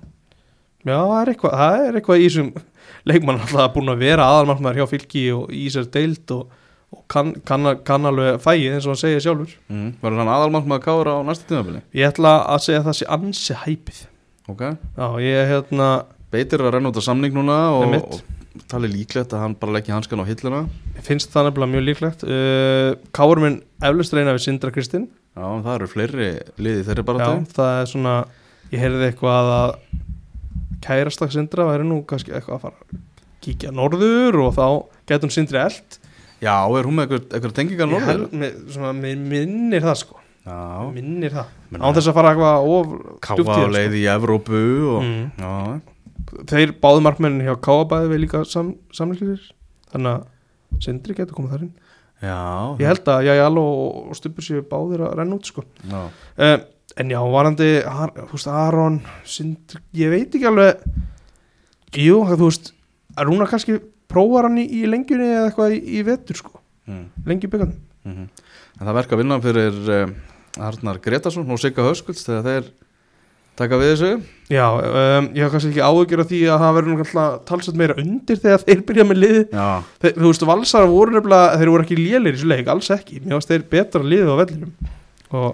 [0.84, 2.52] já, það er eitthvað, það er eitthvað í þessum
[3.10, 6.54] leikmann alltaf búin að vera aðalmarkmaður hjá fylki og í þessar deild og,
[6.96, 9.52] og kann, kann, kann alveg fæið eins og hann segir sjálfur.
[9.72, 9.90] Mm.
[10.02, 11.84] Verður hann aðalmann með að kára á næsta tímabili?
[11.96, 14.00] Ég ætla að segja að það sé ansi hæpið
[14.50, 14.64] Ok.
[14.96, 15.88] Já, ég hérna
[16.30, 19.74] Beitir er að renna út á samning núna og, og tali líklegt að hann bara
[19.76, 20.60] leggja hanskan á hilluna.
[21.06, 22.22] Finnst það nefnilega mjög líklegt.
[22.26, 25.08] Uh, Káur minn eflust reyna við Sindra Kristinn
[25.40, 26.28] Já, það eru fleiri
[26.60, 28.14] liði þeirri bara Já, það er svona
[28.70, 29.70] Ég heyrði eitthvað að
[30.84, 33.00] kærastak Sindra væri nú kannski eitthvað að fara
[33.40, 34.66] kíkja norður og þá
[35.10, 35.98] getum Sindri eld
[36.40, 38.06] Já, er hún með eitthvað, tengingar norður?
[38.12, 40.14] held- með- svona, mér minnir það sko.
[40.46, 40.56] Já,
[40.94, 41.50] minnir það.
[41.76, 44.62] Án þess að fara eitthvað of káfa djúpt í á það, leið í Evrópu
[44.94, 45.26] og, Mm.
[45.36, 45.80] já,
[46.30, 46.44] sko.
[46.48, 49.40] þeir báðu markmennin hjá Káabæði við líka sam, samlýslir
[49.92, 50.24] þannig að
[50.80, 51.74] Sindri getur komið þar inn
[52.20, 52.36] já,
[52.80, 55.64] ég held að Jajal og, Stubur séu báðir að renna út sko.
[55.90, 56.02] Já.
[56.36, 56.58] uh,
[57.00, 60.82] en já, varandi Ar, þú veist, Aron, Sindri ég veit ekki alveg.
[61.96, 62.72] Jú, þú veist,
[63.18, 63.78] er hún að kannski
[64.10, 66.56] prófa hann í, í lengjunni eða eitthvað í, í vetur sko,
[66.90, 67.04] Mm.
[67.28, 68.24] lengju byggandum Mm
[68.80, 70.14] En það verka að vinna fyrir um,
[70.64, 72.70] Arnar Gretarsson og Sigga Höskulds þegar þeir
[73.58, 74.10] taka við þessu?
[74.50, 77.96] Já, um, ég haf kannski ekki áhugjur af því að það verður náttúrulega talsett meira
[78.02, 79.66] undir þegar þeir byrja með liði Já,
[80.02, 83.20] Þeir, þú veist, valsar voru nefnilega, þeir voru ekki lélir í þessu leik, alls ekki,
[83.22, 84.94] mér varst þeir betra liðið á vellinum.
[85.30, 85.50] Og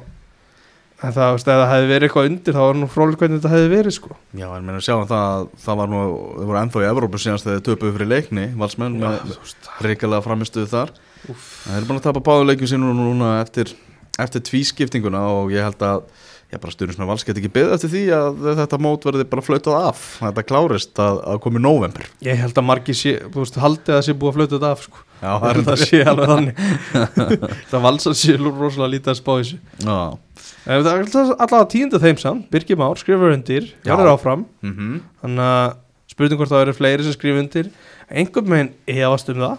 [0.96, 3.40] en það, þú veist, ef það hefði verið eitthvað undir þá var nú frólik hvernig
[3.42, 4.16] þetta hefði verið, sko.
[4.32, 6.02] Já, en meina sjáum það að það var nú,
[6.38, 9.68] þau voru ennþá í Evrópu síðanst þegar þau töpuðu fyrir leikni, valsmenn með þú veist,
[9.84, 10.94] reikalega framistuðu þar.
[11.26, 13.74] Það er búin að tapa báðuleikjum sínum núna eftir,
[14.24, 16.06] eftir tvískiptinguna og ég held að
[16.52, 19.42] ég bara stundum svona vals get ekki beðið eftir því að þetta mót verði bara
[19.42, 20.02] flautað af.
[20.20, 24.04] Þetta klárist að, að komi november ég held að margir sé, þú veist, haldið að
[24.06, 25.02] sé búið að flöta þetta af, sko.
[25.16, 26.58] Já, það, er það sé alveg þannig.
[27.72, 29.58] Það valsar sé rosalega lítið að spá þessu.
[29.80, 29.96] Já,
[30.66, 33.94] en það er alltaf- allavega tíunda þeim samt, Birgir Már skrifur undir, Já.
[33.94, 34.44] verður áfram.
[34.66, 34.98] Mhm.
[35.24, 35.78] Þannig að
[36.12, 37.70] spurning hvort það verður fleiri sem skrifur undir.
[38.12, 39.56] Einhvern veginn efast um það.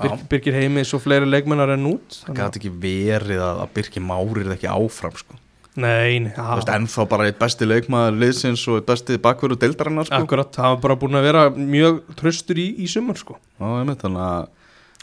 [0.00, 0.08] Já.
[0.08, 2.22] Bir, Birgir heimi svo fleiri leikmennar en út.
[2.24, 5.36] Það gæti ekki verið að, að Birki Mári er ekki áfram sko.
[5.80, 10.08] Nei, nei, Þú veist, ennþá bara eitt besti leikmaður liðsins og eitt besti bakverðu deildarinnar
[10.08, 10.20] sko.
[10.24, 14.02] Akkurat, það var bara búin að vera mjög tröstur í, í sumar sko Já, einmitt,
[14.04, 14.48] þannig að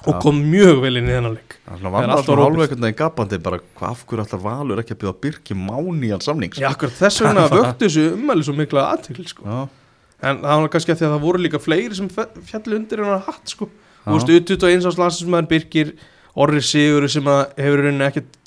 [0.08, 2.46] og kom mjög vel inn í þennan leik Það Það vandar allt á svona rópið.
[2.46, 3.60] hálfa einhvern veginn gapandi bara
[3.90, 6.54] af hverju allar valur ekki að byrja Birki Máni í hans samning.
[6.54, 9.64] Já, akkurat, þess vegna vöktu þessu ummæli svo mikla aðtekli sko
[10.22, 13.26] en það var kannski að því að það voru líka fleiri sem fjallu undir hennar
[13.26, 13.68] hatt sko.
[14.06, 15.92] Þú veist, utut og eins ás landslismæður Birgir
[16.38, 18.38] Orri Sigur sem að hefur í rauninni ekkert,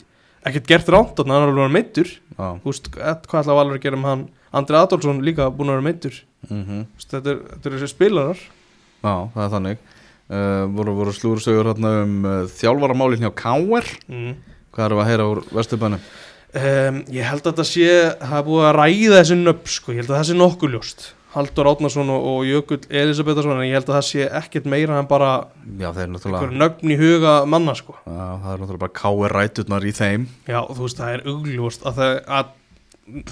[0.48, 4.12] ekkert gert ránt þannig að hann er alveg meittur hvað ætla Valur að gera með
[4.14, 4.26] hann
[4.61, 6.61] Andri Adolfsson líka búin að vera meittur Þú
[6.96, 11.70] veist, Þetta er, þetta er þessi spilarar Já, það er þannig uh, voru, voru slúrsögur
[11.70, 13.92] hérna um uh, þjálfaramálin hjá K.R.
[14.09, 14.35] mm.
[14.70, 16.03] Hvað við að heyra úr Vesturbænum?
[16.50, 19.92] Um, ég held að þetta sé það er búið að ræða þessi nöpp sko.
[19.94, 23.77] ég held að það sé nokkuð ljóst Haldur Átnarsson og, og Jökull Elisabethsson en ég
[23.79, 25.31] held að það sé ekkert meira en bara
[25.79, 27.95] Já, eru einhver náttúrulega nögn í huga manna sko.
[28.03, 29.37] Já, það er náttúrulega bara K.R.
[29.37, 32.51] ræturnar í þeim já, þú veist, það er augljóst að, að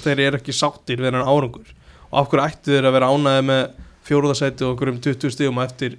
[0.05, 1.75] þeir eru ekki sáttir við hennan árangur
[2.09, 3.65] og af hverju ættu þeir að vera ánæði með
[4.09, 5.99] fjóruðasæti og okkur um 20 stígum eftir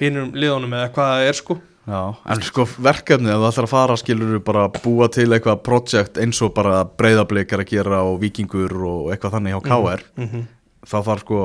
[0.00, 3.70] hinnum liðunum eða hvað það er sko Já, en sko verkefni að það ætlar að
[3.70, 8.74] fara skilur bara búa til eitthvað projekt eins og bara breyðablikar að gera og vikingur
[8.74, 10.02] og eitthvað þannig hjá K.R.
[10.16, 10.48] mm -hmm.
[10.86, 11.40] Þá þarf sko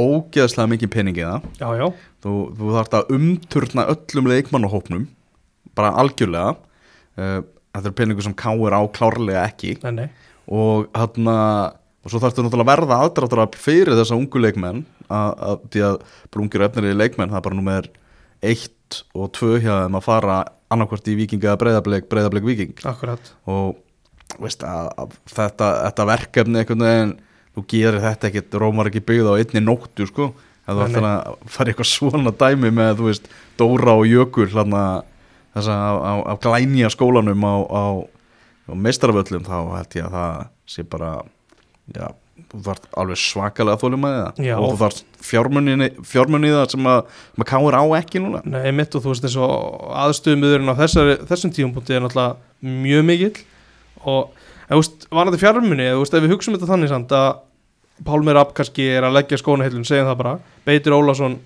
[0.00, 1.48] ógeðslega mikið peningi það.
[1.60, 1.86] Já, já,
[2.24, 5.08] þú, þú þarf að umturna öllum leikmannahópnum
[5.78, 6.54] bara algjörlega.
[7.18, 7.40] Uh,
[7.74, 8.74] þetta er peningur sem K.R.
[8.74, 9.76] á klárlega ekki.
[9.84, 10.08] Nei, nei.
[10.50, 11.28] Og hann
[12.00, 15.96] og svo þarfstu náttúrulega að verða aðdráttur fyrir þessa ungu leikmenn að, að því að
[16.32, 17.88] bara ungir efnir leikmenn það er bara númer
[18.50, 20.38] eitt og tvö hjá þeim að fara
[20.72, 23.76] annarkvort í viking eða breyðablik, breyðablik viking akkurat, og
[24.40, 27.14] veist að, að þetta, þetta verkefni einhvern veginn
[27.60, 30.30] þú gerir þetta ekkit, rómar ekki byggða á einni nóttu sko,
[30.66, 33.28] að þú Nei, ætlar að fara eitthvað svona dæmi með þú veist,
[33.60, 34.84] Dóra og Jökul hlanna
[35.54, 37.84] þessa á, á, á glænja skólanum á, á,
[38.70, 41.12] á meistaraföllum þá held ég að það sé bara
[41.90, 42.10] já,
[42.50, 44.50] þú þarf alveg svakalega þólum að það.
[44.56, 47.00] Og þú þarf fjármunni, það sem að
[47.36, 48.42] maður káir á ekki núna.
[48.46, 53.06] Nei, mitt og þú veist eins og aðstöðumöðurinn á þessari, þessum tíumpunkti er náttúrulega mjög
[53.10, 53.44] mikill.
[54.00, 54.32] Og
[54.70, 57.30] þú veist, var þetta fjármunni, þú veist, ef við hugsaum þetta þannig samt að
[58.06, 60.34] Pálmi Rapp kannski er að leggja skónaheilun, segjum það bara.
[60.66, 61.38] Beitir Ólafsson,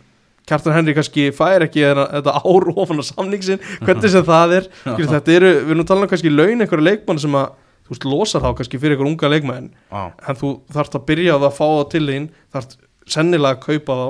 [0.44, 4.70] Kjartan Henry kannski fær ekki þetta, þetta ár ofan á samningsin, hvernig sem það er.
[4.82, 7.54] Skilur, þetta eru, við erum talað um kannski laun einhverja leikmann sem að,
[7.86, 11.36] þú veist, losar þá kannski fyrir einhver unga leikmann Já, en þú þarft að byrja
[11.36, 12.76] á það að fá það til þín þarft
[13.14, 14.06] sennilega að kaupa þá.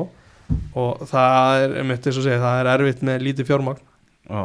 [0.78, 3.87] Og það er, einmitt eins og segja, það er erfitt með lítið fjármagn.
[4.28, 4.42] Já,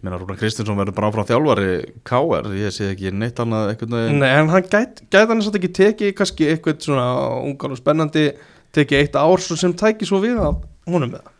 [0.00, 1.72] ég meina Rúnar Kristinsson verður bara áfram þjálfari
[2.08, 2.48] K.R.
[2.56, 6.48] Ég sé ekki neitt annað Nei, en hann gæti gæt hann satt ekki tekið kannski
[6.54, 7.06] eitthvað svona
[7.44, 8.30] ungar og spennandi
[8.72, 11.36] tekið eitt ár sem tæki svo við að honum með það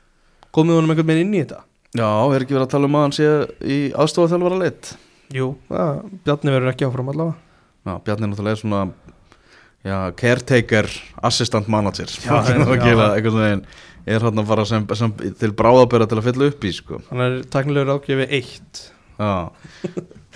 [0.51, 1.62] komið honum einhvern veginn inn í þetta?
[1.96, 3.31] Já, er ekki verið að tala um að hann sé
[3.64, 4.92] í aðstofaþjálfara leitt
[5.31, 7.37] Jú, það, Bjarni verður ekki áfram allavega.
[7.87, 8.81] Já, Bjarni er náttúrulega svona
[9.84, 10.88] já, caretaker,
[11.22, 13.66] assistant manager Já, einhvern veginn
[14.08, 17.02] er hann að fara sem, sem til bráðabera til að fylla upp í sko.
[17.10, 18.86] Hann er taknilegur ágjöfi eitt
[19.20, 19.50] Já,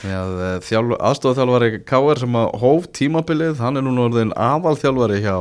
[0.04, 0.18] já
[0.60, 2.20] aðstofaþjálfari K.R.
[2.20, 5.38] sem að hóf tímabilið, hann er núna orðin aðalþjálfari hjá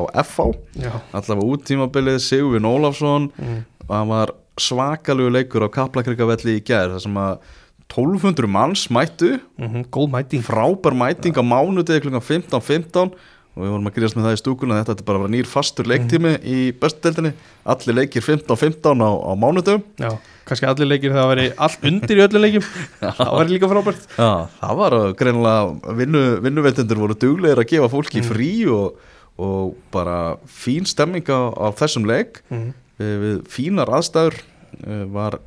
[0.80, 3.60] Já, allavega út tímabilið, Sigurvin Ólafsson mm.
[3.90, 7.52] og hann var svakalugu leikur á Kaplakrikavelli í gær þar sem að
[7.94, 12.16] 1200 manns mættu mm góð mæting frábær mæting á mánudegi kl.
[12.18, 13.12] 15.15
[13.54, 15.50] og við vorum að gríðast með það í stúkuna þetta er bara að vera nýr
[15.50, 17.34] fastur leiktími í bestudeldinni
[17.74, 20.10] allir leikir 15.15 á, á mánudum Já,
[20.50, 22.68] kannski allir leikir það að veri allt undir í öllum leikjum.
[23.20, 24.06] Það væri líka frábært.
[24.18, 28.98] Já, það var að greinilega vinnu, vinnuveitundur voru duglegir að gefa fólki frí og,
[29.40, 30.18] og bara
[30.50, 32.42] fín stemming á, á þessum leik.
[32.52, 32.72] Mm.
[33.00, 34.40] við, við fínar aðstæður
[34.84, 35.40] eh, var,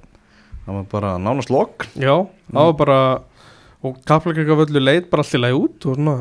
[0.65, 3.01] það var bara nánast lokk Já, það var bara
[3.87, 6.17] og kaplakaka völlu leit bara í lagi út og svona,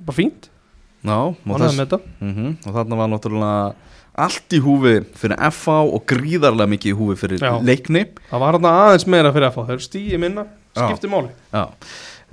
[0.00, 0.51] bara fínt
[1.02, 3.74] Já, og, þess, mm og þarna var náttúrulega
[4.22, 7.54] allt í húfi fyrir FA og gríðarlega mikið í húfi fyrir Já.
[7.64, 10.44] leikni Það var hann aðeins meira fyrir að fá Þeir stíði minna,
[10.76, 10.82] Já.
[10.86, 11.62] skipti máli Já.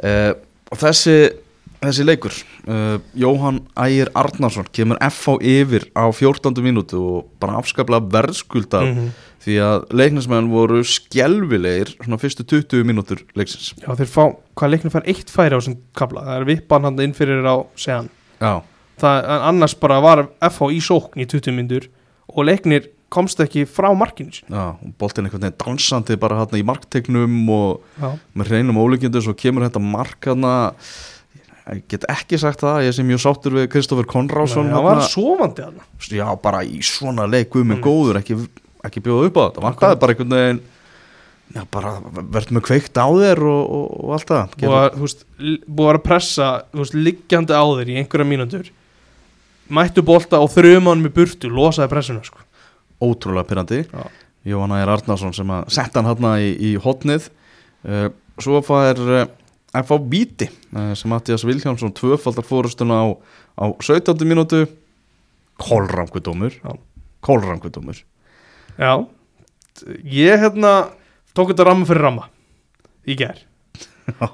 [0.04, 0.34] Uh,
[0.70, 1.16] og þessi
[1.80, 2.36] þessi leikur
[2.68, 6.52] uh, Jóhann Ægir Arnarsson kemur FA yfir á 14.
[6.60, 9.10] mínútu og bara afskaplega verðskulda Mhm.
[9.40, 14.24] því að leiknismenn voru skelvilegir svona fyrstu 20 mínútur leiksins Já, þeir fá,
[14.60, 17.56] hvað leiknum fær eitt færi á þessum kabla Það er vippan hann inn fyrir á
[17.80, 18.10] segan
[19.00, 21.86] Það, annars bara var FH í sókn í 20 myndur
[22.30, 24.52] og leiknir komst ekki frá markinu sínu.
[24.54, 29.22] já, og boltinn einhvern veginn dansandi bara hérna í marktegnum og Já, með hreinum ólíkjöndu
[29.26, 30.52] svo kemur þetta mark hérna
[31.70, 35.66] ég get ekki sagt það, ég sé mjög sáttur við Kristoffer Konrásson það var sofandi
[35.68, 35.80] hann
[36.12, 37.86] já, bara í svona leik guð minn Mm.
[37.86, 38.38] góður, ekki,
[38.86, 39.64] ekki bjóða upp á þetta.
[39.68, 40.62] Vantaði bara einhvern veginn
[41.56, 44.56] já, bara verður með kveikt á þér og, og, og allt það.
[44.60, 48.72] Búið að, pressa þú veist, liggjandi á þeir í einhverja mínútur.
[49.70, 52.42] Mættu bolta og þrjumann með burtu, losaði pressuna sko.
[53.00, 54.08] ótrúlega pyrrandi Já.
[54.50, 57.30] Jóhann Ægir Arnarsson sem að setja hann hérna í, í hotnið
[57.86, 58.10] uh,
[58.42, 59.22] svo fær uh,
[59.76, 63.08] að fá víti uh, sem Mattias Viljánsson tvöfaldar fórustuna á,
[63.62, 64.26] á 17.
[64.26, 64.66] mínútu.
[65.60, 66.56] Kólrangudómur
[67.20, 68.00] kólrangudómur
[68.80, 69.08] Já,
[70.04, 70.90] ég hérna
[71.38, 72.28] tók þetta ramma fyrir ramma.
[73.10, 73.40] Í gær.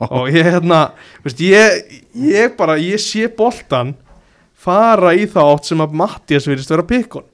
[0.07, 0.79] Og ég hérna,
[1.25, 3.93] veist, ég, ég bara, ég sé boltan
[4.55, 7.25] fara í þá átt sem að Mattias virðist vera pikkon.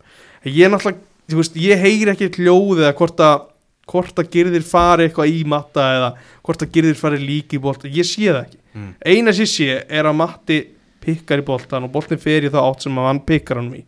[0.50, 3.48] Ég náttúrulega, þú veist, ég heyri ekki hljóð eða hvort að
[3.92, 6.10] hvort að gerðir fari eitthvað í matta eða
[6.46, 8.92] hvort að gerðir fari líki í boltan ég sé það ekki, Mm.
[9.04, 9.66] eina sem ég sé
[10.00, 10.58] er að Matti
[11.04, 13.82] pikkar í boltan og boltin fer í þá átt sem að hann pikkar hann í.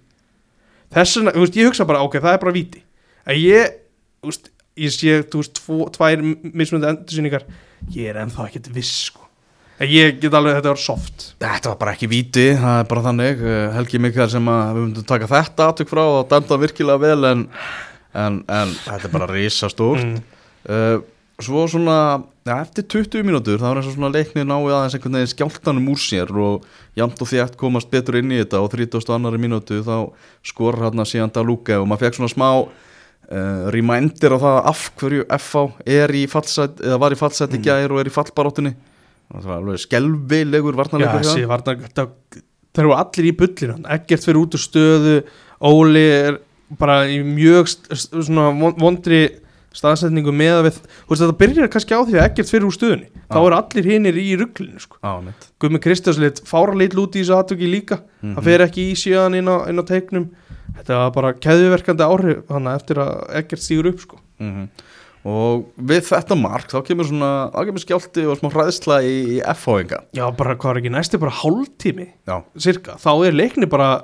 [0.92, 2.82] Þess vegna, þú veist, ég hugsa bara, ok, það er bara víti.
[3.24, 3.72] Að ég,
[4.20, 7.46] þú veist, ég sé þú veist, tvo, tvær mismunandi endursýningar
[7.94, 9.24] ég er ennþá ekkert viss sko.
[9.78, 13.06] að ég get alveg, þetta var soft Þetta var bara ekki víti, það er bara
[13.08, 17.04] þannig uh, Helgi Mikael sem að við myndum taka þetta aðtök frá og dæmda virkilega
[17.04, 17.48] vel en,
[18.14, 20.22] en, en þetta er bara risastórt mm.
[20.70, 21.02] uh,
[21.42, 25.16] Svo svona, ja, eftir 20 mínútur þá er eins og svona leiknið náið aðeins einhvern
[25.18, 26.68] veginn skjáltanum úr sér og
[27.00, 29.40] jamt og þétt komast betur inn í þetta og 32.
[29.42, 29.96] mínútu þá
[30.46, 32.48] skorur hérna síðan Daluka og maður fekk svona smá
[33.34, 35.64] uh, remindir á það af hverju FH
[35.98, 37.66] er í fallsæt eða var í fallsæt í Mm.
[37.68, 38.74] gær og er í fallbaróttunni
[39.34, 42.10] það var alveg skelvilegur Já, varnarleikur þessi varnar það,
[42.74, 45.16] það eru allir í bullinu ekkert fyrir út úr stöðu
[45.64, 46.38] Óli er
[46.78, 49.24] bara í mjög svona von- vondri
[49.74, 50.76] staðsetningu með að við,
[51.08, 53.46] þú veist þetta byrjar kannski á því að ekkert fyrir úr stöðunni, þá Já.
[53.48, 54.98] eru allir hinnir í rugglinu sko.
[55.02, 58.36] Já, mitt Gummi Kristjánslit fára lit lúti í þessu aðtöki líka Mhm.
[58.38, 60.28] það fer ekki í síðan inn á, inn á teiknum
[60.78, 64.20] þetta var bara keðjuverkandi áhrif þannig eftir að ekkert stígur upp sko.
[64.44, 64.68] Mhm.
[65.24, 69.38] Og við þetta mark þá kemur svona, þá kemur skjálti og smá hræðsla í, í
[69.54, 72.08] F-hóinga já bara hvað er ekki næsti bara hálftími
[72.60, 74.02] cirka, þá er leikni bara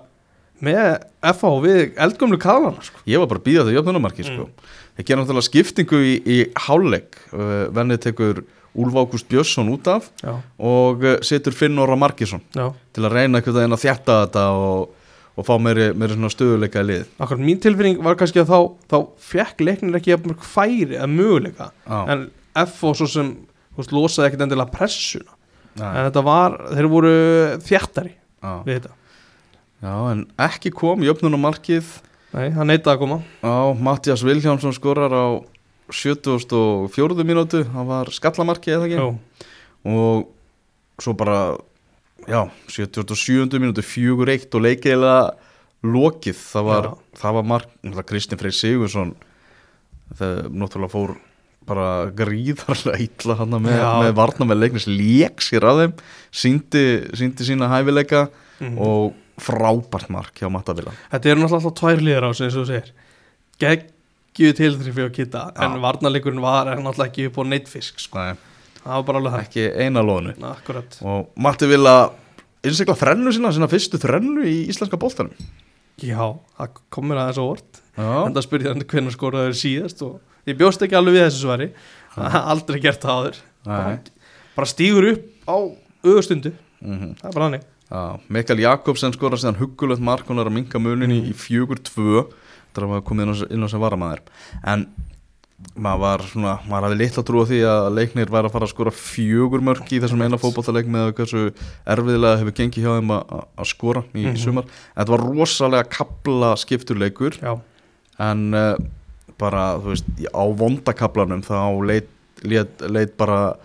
[0.63, 3.01] með FH við eldgömlu kaðlana sko.
[3.07, 4.47] ég var bara að býða þetta jöfnumarki sko.
[4.95, 8.41] Þeir gera náttúrulega skiptingu í, í hálfleik uh, Vennið tekur
[8.79, 13.15] Úlf Ágúst Björnsson út af já, og uh, setur Finn Orra Markisson já til að
[13.15, 14.89] reyna einhvern veginn að þjætta þetta og,
[15.37, 17.07] og fá meiri, meiri svona stöðuleika í lið.
[17.21, 18.59] Akkur mín tilfinning var kannski að þá,
[18.91, 18.97] þá
[19.29, 21.71] fekk leiknir ekki jafn mörg færi að möguleika.
[21.85, 21.99] Já.
[22.15, 22.25] en
[22.65, 23.33] FH svo sem
[23.77, 25.37] veist, losaði ekkert endilega pressuna.
[25.77, 27.15] Já, en þetta var, þeir voru
[27.63, 28.53] þjættari já.
[28.65, 28.95] við þetta.
[29.79, 31.97] Já, en ekki kom jöfnumarkið
[32.29, 33.15] Nei, hann neitaði að koma.
[33.41, 35.41] Á Mattias Viljánsson skorar á
[35.89, 37.25] 74.
[37.25, 37.63] mínútu.
[37.65, 38.99] Það var skallamarkið eða ekki?
[38.99, 39.07] Jó,
[39.89, 41.39] og svo bara
[42.29, 43.59] já, 77.
[43.59, 45.33] mínútu fjögur eitt og leikiðlega
[45.83, 49.13] lokið, það var, það var mark Kristinn Freyr Sigursson
[50.19, 51.13] það náttúrulega fór
[51.69, 51.87] bara
[52.17, 55.93] gríðarlega illa hann með, með varna með leiknis lék sér að þeim
[56.43, 56.83] síndi,
[57.19, 58.27] síndi sína hæfileika
[58.59, 58.75] Mhm.
[58.83, 62.57] og frábært mark hjá Matta Villa Þetta eru náttúrulega alltaf tvær liðar á sig eins
[62.59, 62.89] og þú segir
[63.63, 65.79] Geggju til því fyrir að kitta En Já.
[65.85, 68.19] varnarleikurinn var náttúrulega ekki upp á neitfisk sko.
[68.19, 68.33] Nei,
[68.85, 70.03] Bara ekki eina
[70.39, 70.99] Na, Akkurat.
[71.03, 72.11] Og Matti Villa
[72.65, 75.35] innsikla þrennu sína, sína fyrstu þrennu í íslenska boltanum.
[75.99, 80.47] Já, það kom mér aðeins á vort En það spurði hann hvernig skoraður síðast og
[80.47, 81.67] ég bjóst ekki alveg við þessu svari.
[82.15, 83.41] Aldrei gert það áður.
[83.67, 83.97] Nei.
[84.55, 85.57] Bara stígur upp á
[86.05, 87.11] auðustundu mhm.
[87.19, 90.79] Það er bara hannig Já, Mikael Jakobsen skora síðan huggulegt mark hún er að minka
[90.81, 92.27] munin í, í fjögur tvö.
[92.69, 94.21] Þetta var komið inn á, inn á sem varamæður
[94.69, 94.83] en
[95.79, 98.71] maður var svona maður hafði litla trú á því að leiknir væri að fara að
[98.73, 101.41] skora fjögur mörk í þessum eina fótballtaleik með hversu
[101.87, 104.35] erfiðlega hefur gengið hjá þeim að, skora í, Mhm.
[104.35, 104.65] í sumar
[104.97, 107.53] þetta var rosalega kapla skipturleikur Já,
[108.19, 108.75] en uh,
[109.39, 112.09] bara þú veist á vondakablanum þá leit,
[112.43, 113.55] leit, leit bara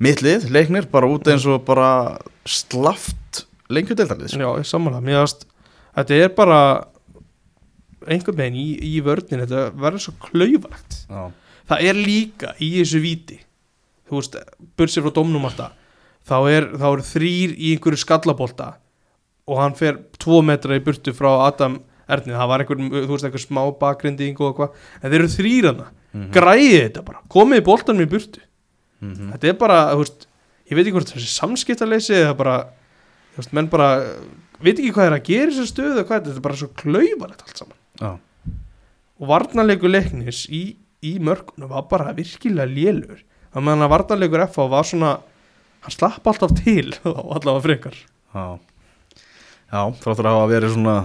[0.00, 4.40] mitt lið, leiknir, bara út eins og bara slaft lengjudeildarlið sko.
[4.40, 5.44] já, sammála Mér varst,
[5.96, 6.60] þetta er bara
[8.14, 10.98] einhvern veginn í, í vörnin þetta verður svo klaufalegt
[11.68, 13.40] það er líka í þessu víti
[14.08, 14.36] þú veist,
[14.78, 15.72] bursið frá domnum alltaf
[16.28, 18.70] þá er, þá er þrýr í einhverju skallabólta
[19.48, 23.24] og hann fer tvo metra í burtu frá Adam Erni, það var einhver, þú veist,
[23.28, 26.30] einhver smá bakgrinding og eitthvað, en þeir eru þrýr hana Mhm.
[26.32, 28.40] græðið þetta bara, komið boltanum í burtu.
[29.04, 29.26] Mhm.
[29.34, 30.24] þetta er bara, þú veist
[30.70, 32.54] ég veit ekki hvort þessi samskiptaleysi eða bara,
[33.36, 33.88] þú veist, menn bara
[34.64, 36.68] veit ekki hvað er að gera í þessu stöðu eða hvað, þetta er bara svo
[36.80, 38.12] klaufarlegt allt saman Já.
[39.18, 40.62] og varnarleikur leiknis í,
[41.02, 43.22] í mörkunum var bara virkilega lélur.
[43.54, 45.12] Það meðan að varnarleikur FH var svona
[45.84, 47.96] hann slapp alltaf til og allavega frekar.
[48.34, 48.44] Já,
[49.72, 50.98] já þráttur að hafa verið svona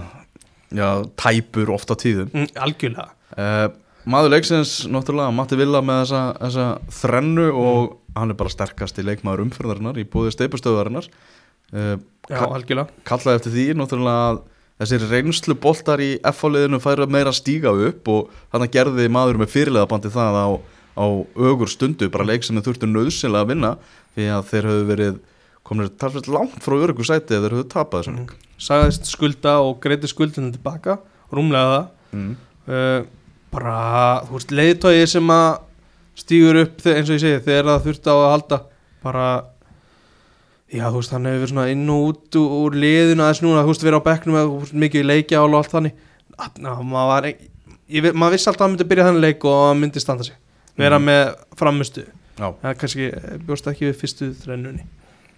[0.74, 0.88] já,
[1.20, 2.30] tæpur oft á tíðum.
[2.34, 3.10] Mm, algjörlega.
[3.34, 3.66] Uh,
[4.04, 9.46] Maður leiksins, náttúrulega, Matti Villa með þessa, þessa þrennu og hann er bara sterkasti leikmaður
[9.46, 11.94] umfyrðarinnar í búið steipustöðarinnar uh,
[12.28, 12.92] já, algjörlega.
[13.08, 14.42] kallaði eftir því, náttúrulega að
[14.80, 19.90] þessir reynslu boltar í F-áliðinu færa meira stíga upp og þannig gerði maður með fyrirlega
[19.90, 20.48] bandi það á,
[20.98, 21.06] á
[21.50, 23.72] ögur stundu, bara leik sem þeir þurftu nöðsynlega að vinna
[24.14, 25.20] því að þeir höfðu verið
[25.64, 28.34] komin talsveit langt frá örgu sæti eða þeir höfðu tapað þessum leik.
[28.64, 30.98] Sagðist skulda og greiti skuldinu tilbaka
[31.34, 31.86] rúmlega það.
[32.14, 32.34] Mm.
[32.68, 33.00] uh,
[33.54, 33.78] bara,
[34.26, 35.48] þú veist, leiðtói sem að
[36.18, 38.58] stígur upp eins og ég segi þegar það þurfti á að halda
[39.04, 39.26] bara
[40.72, 43.72] já, þú veist, hann hefur verið svona inn og út úr, liðinu aðeins núna, þú
[43.74, 45.92] veist, verið á bekknum eða mikið leikja og allt þannig.
[46.58, 47.48] Ná, maður var ekki
[47.90, 50.24] ég, ve- maður vissi alltaf að hann myndi byrja þannig leik og hann myndi standa
[50.24, 50.34] sig.
[50.76, 51.04] Vera Mhm.
[51.06, 52.04] með framistu
[52.38, 54.82] Já, það er kannski, eh, bjóst ekki við fyrstu þrennunni.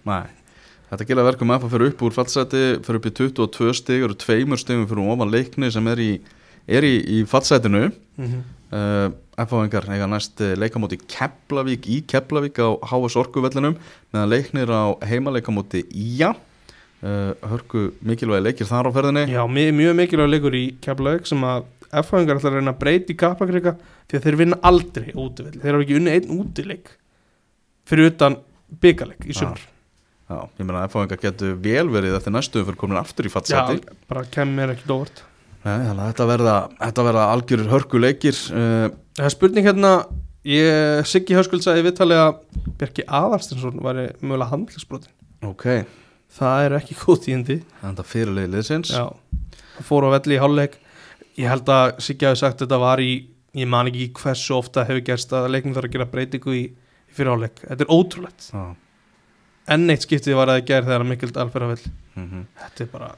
[0.05, 0.23] Nei.
[0.89, 4.57] Þetta gila verkum að fyrir upp úr fallseti fyrir upp í 22 stig og tveimur
[4.57, 6.19] stigum fyrir ofan leikni sem er í,
[6.67, 8.41] er í, í fallsetinu mm -hmm.
[8.71, 13.75] uh, F-áingar eiga næst eh, leikamóti Keflavík í Keflavík á HS Orkuvellinum
[14.09, 16.33] meðan leiknir á heimaleikamóti Ía.
[16.97, 19.27] Uh, hörku mikilvægi leikir þar á ferðinni?
[19.29, 23.15] Já, mjög, mjög mikilvæg leikur í Keflavík sem að F-fæðingar ætla að reyna að breyti
[23.21, 23.75] kappakrika
[24.09, 26.89] því að þeir vinna aldrei útivill þeir hafa ekki unni einn útileik
[27.87, 28.39] fyrir utan
[28.81, 29.61] byggaleg í sumar.
[30.27, 33.37] Já, ég meina að F-áingar getur vel verið eftir næstu fyrir komin aftur í Já,
[33.37, 35.21] fallseti bara kem mér ekki dóvart
[35.67, 36.55] Nei, þannig að þetta verða,
[37.07, 39.91] verða algjör hörku leikir uh, Það er spurning hérna
[40.45, 42.33] ég, Siggi Hauskuld sagði viðtalið að
[42.77, 45.13] Bjarki Aðarstinsson var mögulega handlisbrotin
[45.45, 45.65] Ok,
[46.33, 47.57] það er ekki góð tíðindi.
[47.81, 48.93] Þetta fyrirlegi liðsins.
[48.93, 49.05] Já,
[49.75, 50.77] það fór á velli í hálfleik.
[51.37, 53.11] Ég held að Siggi hafi sagt þetta var í
[53.57, 57.13] ég man ekki hversu ofta hefur gerst að leiknum þarf að gera breytingu í, í
[57.17, 57.61] fyrir hálfleik.
[57.65, 58.49] Þetta er ótrúlegt.
[58.53, 58.65] Já,
[59.75, 62.45] enn eitt skiptið var að gera þegar Mikkel Dalfer að vill mhm.
[62.63, 63.13] Þetta er bara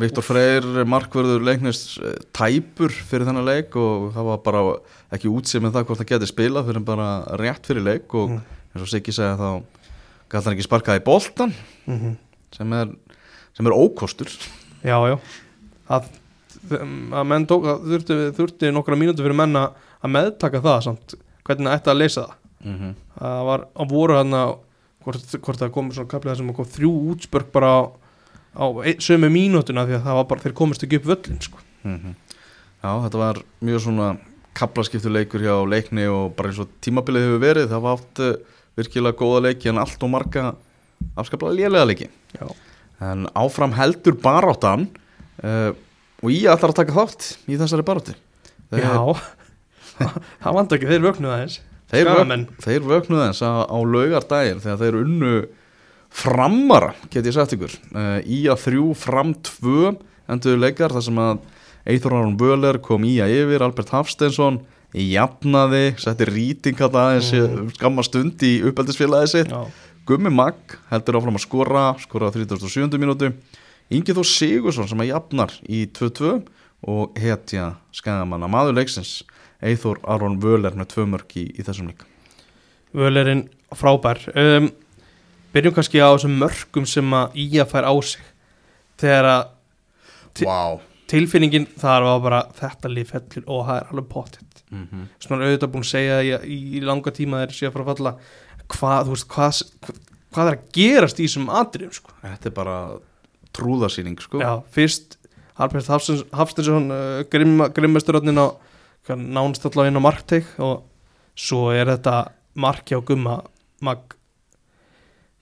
[0.00, 4.62] Viktor Freyr markverður leiknist eh, tæpur fyrir þennan leik og það var bara
[5.16, 7.10] ekki útsið með það hvort það geti spilað fyrir bara
[7.40, 8.40] rétt fyrir leik og Mm.
[8.74, 9.62] eins og Siggi segja þá
[10.30, 11.54] gæti hann ekki sparkað í boltan
[11.86, 12.16] mm
[12.50, 12.88] sem er,
[13.54, 14.26] sem er ókostur.
[14.82, 15.16] Já já.
[15.86, 16.08] Að,
[17.14, 21.14] að menn tók að þurfti, þurfti nokkra mínútur fyrir menn að að meðtaka það samt.
[21.46, 22.36] Hvernig það ætti að leysa það?
[22.60, 22.94] Mm -hmm.
[23.18, 24.50] það var á voru hann að
[25.04, 27.80] hvort, hvort það kom svona kaplið þar sem kom þrjú útspörk bara á,
[28.56, 28.64] á
[29.02, 31.58] sömu mínútuna því að það var bara þeir komist ekki upp völlin sko.
[31.84, 32.14] Mhm.
[32.80, 34.08] Já, þetta var mjög svona
[34.56, 38.30] kaplaskiptu leikur hjá leikni og bara eins og tímabilið hefur verið það var átt uh,
[38.80, 40.44] virkilega góða leiki en allt og marga
[41.16, 42.46] afskaplega lélega leiki já,
[43.00, 44.88] en áfram heldur baráttan
[45.44, 45.70] uh,
[46.24, 48.16] og ég ætlar að taka þátt í þessari baráttu
[48.72, 49.20] Þeir- já.
[50.42, 54.78] það vant ekki, þeir vöknuð aðeins Þeir, vök, þeir vöknuðu þess á, á laugardaginn þegar
[54.82, 55.30] þeir unnu
[56.10, 57.72] framara, get ég sagt ykkur.
[57.94, 59.94] Uh, í að þrjú fram tvö
[60.30, 61.40] endur leikar þar sem að
[61.90, 67.70] Eithor Aron Böler kom í að yfir, Albert Hafsteinsson jafnaði, setti rýting aðeins mm.
[67.78, 69.54] skamma stund í uppeldisfélagi sitt.
[69.54, 69.70] Já,
[70.08, 72.98] Gummi Magg heldur áfram að skora skora á 37.
[72.98, 73.32] mínútu.
[73.90, 76.36] Ingi Þór Sigursson sem að jafnar í 2-2
[76.90, 79.20] og hetja skæðamanna maður leiksins
[79.62, 82.06] Eithor Aron Völer með tvö mörk í, í þessum lík
[82.96, 83.46] völerinn
[83.76, 84.22] frábær.
[84.34, 84.70] Um,
[85.54, 88.22] Byrjum kannski á þessum mörgum sem að Ía fær á sig
[89.00, 89.42] Þegar að
[90.34, 90.80] Ti- Vá
[91.10, 95.06] tilfinningin þar var bara þetta lið fellur og það er alveg pottitt mm -hmm.
[95.34, 98.12] er auðvitað búin að segja í, í langa tíma þeir séu að fara að falla
[98.70, 99.96] hvað, veist, hvað,
[100.30, 102.14] hvað er að gerast í þessum atriðum sko.
[102.22, 102.76] Þetta er bara
[103.56, 105.18] trúðarsýning sko Já, fyrst
[105.58, 108.54] Harbjörn Hafstinsson uh, grimm, grimmesturöndin á
[109.06, 110.86] hvað, nánast allavega inn á markteik og
[111.34, 113.40] svo er þetta marki á gumma
[113.82, 114.14] mag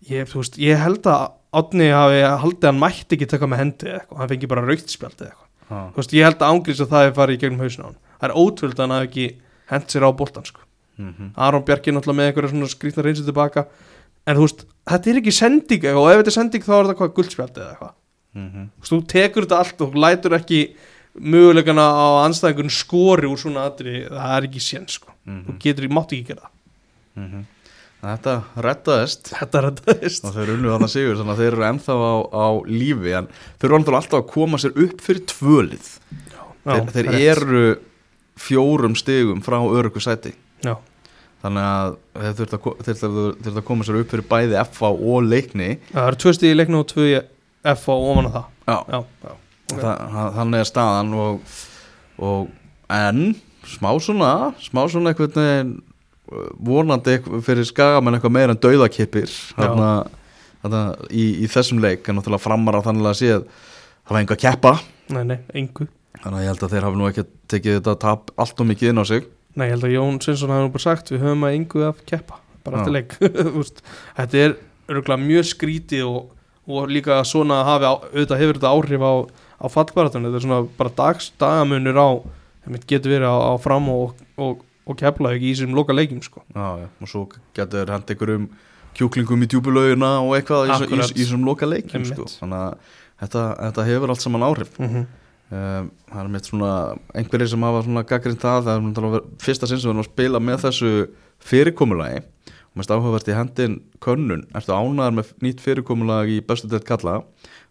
[0.06, 3.86] ég, veist, ég held að Átni hafi haldið að hann mætti ekki taka með hendi
[3.88, 7.38] eitthvað, hann fengi bara rauktspjald eitthvað veist, ég held að ángrís að það hefur farið
[7.38, 9.24] í gegnum hausinn á hann það er ótvöld að hann hafi ekki
[9.72, 10.60] hent sér á boltan sko.
[10.98, 13.64] Mm Aron Bjarki náttúrulega með einhverja svona skrýtna reynsu tilbaka
[14.28, 16.84] en þú veist, þetta er ekki sending eitthvað, og ef þetta er sending þá er
[16.84, 17.94] þetta hvað guldspjald eða eitthvað
[18.36, 18.68] -hmm.
[18.68, 20.60] þú veist, þú tekur þetta allt og lætur ekki
[21.18, 25.12] mögulegana á anstæðingun skori úr svona atri, það er ekki sén sko.
[25.24, 26.56] þú getur, mátt ekki gera það
[27.18, 27.46] Mhm.
[27.98, 28.32] Þetta
[28.62, 29.94] rettaðist þetta þetta
[30.28, 33.14] og þeir unnu þarna sigur þannig að þeir eru ennþá á, á lífi.
[33.18, 35.88] En þeir eru alltaf að koma sér upp fyrir tvölið.
[36.68, 37.64] Þeir, þeir eru
[38.38, 40.30] fjórum stigum frá örugu sæti.
[40.62, 40.76] Já,
[41.42, 45.72] þannig að þeir þurft að, að, að koma sér upp fyrir bæði FA og leikni.
[45.90, 47.18] Það eru tvö stíð í leiknu og tvö í
[47.74, 48.48] F og ofan á það.
[48.68, 49.34] Já, já, já,
[49.74, 49.82] ok.
[49.82, 49.92] Þa,
[50.38, 51.58] þannig er staðan og,
[52.30, 52.48] og
[52.94, 53.22] en
[53.68, 54.32] smá svona
[54.62, 55.72] smá svona uh,
[56.58, 58.62] vonandi fyrir skagamenn eitthvað meira en
[60.58, 60.80] þarna,
[61.14, 63.44] í, í þessum leik en náttúrulega framar á þannig að séð
[64.08, 64.72] hafa enga að keppa.
[65.14, 65.38] Nei, nei,
[66.18, 68.92] þannig að ég held að þeir hafi nú ekki tekið þetta tap allt og mikið
[68.92, 69.28] inn á sig.
[69.54, 72.02] Nei, ég held að Jón Sinsson hafi nú bara sagt við höfum að yngu að
[72.08, 73.14] keppa bara eftir leik.
[74.18, 74.56] Þetta er
[74.88, 76.18] örgulega mjög skrítið og,
[76.68, 79.14] og líka svona hafi á, auðvitað hefur þetta áhrif á,
[79.62, 82.08] á fallbaratunni þetta er svona bara dags, dagamunur á
[82.64, 86.22] það getur verið á, á fram og, og, og kepla ekki í þessum loka leikjum
[86.24, 86.42] sko.
[86.54, 86.88] já, já.
[86.88, 88.48] og svo getur hent einhverjum
[88.98, 91.12] kjúklingum í djúbulaugina og eitthvað Akkurat.
[91.12, 92.28] í þessum loka leikjum sko.
[92.40, 95.08] þannig að þetta, þetta hefur allt saman áhrif mm -hmm.
[95.48, 96.70] Um, það er mitt svona
[97.16, 100.40] einhverjir sem hafa svona gaggrind það það er fyrsta sinn sem við erum að spila
[100.44, 100.90] með þessu
[101.40, 106.84] fyrirkomulagi og mest áhugavert í hendin könnun ertu ánæðar með nýtt fyrirkomulag í bestu deilt
[106.84, 107.22] kalla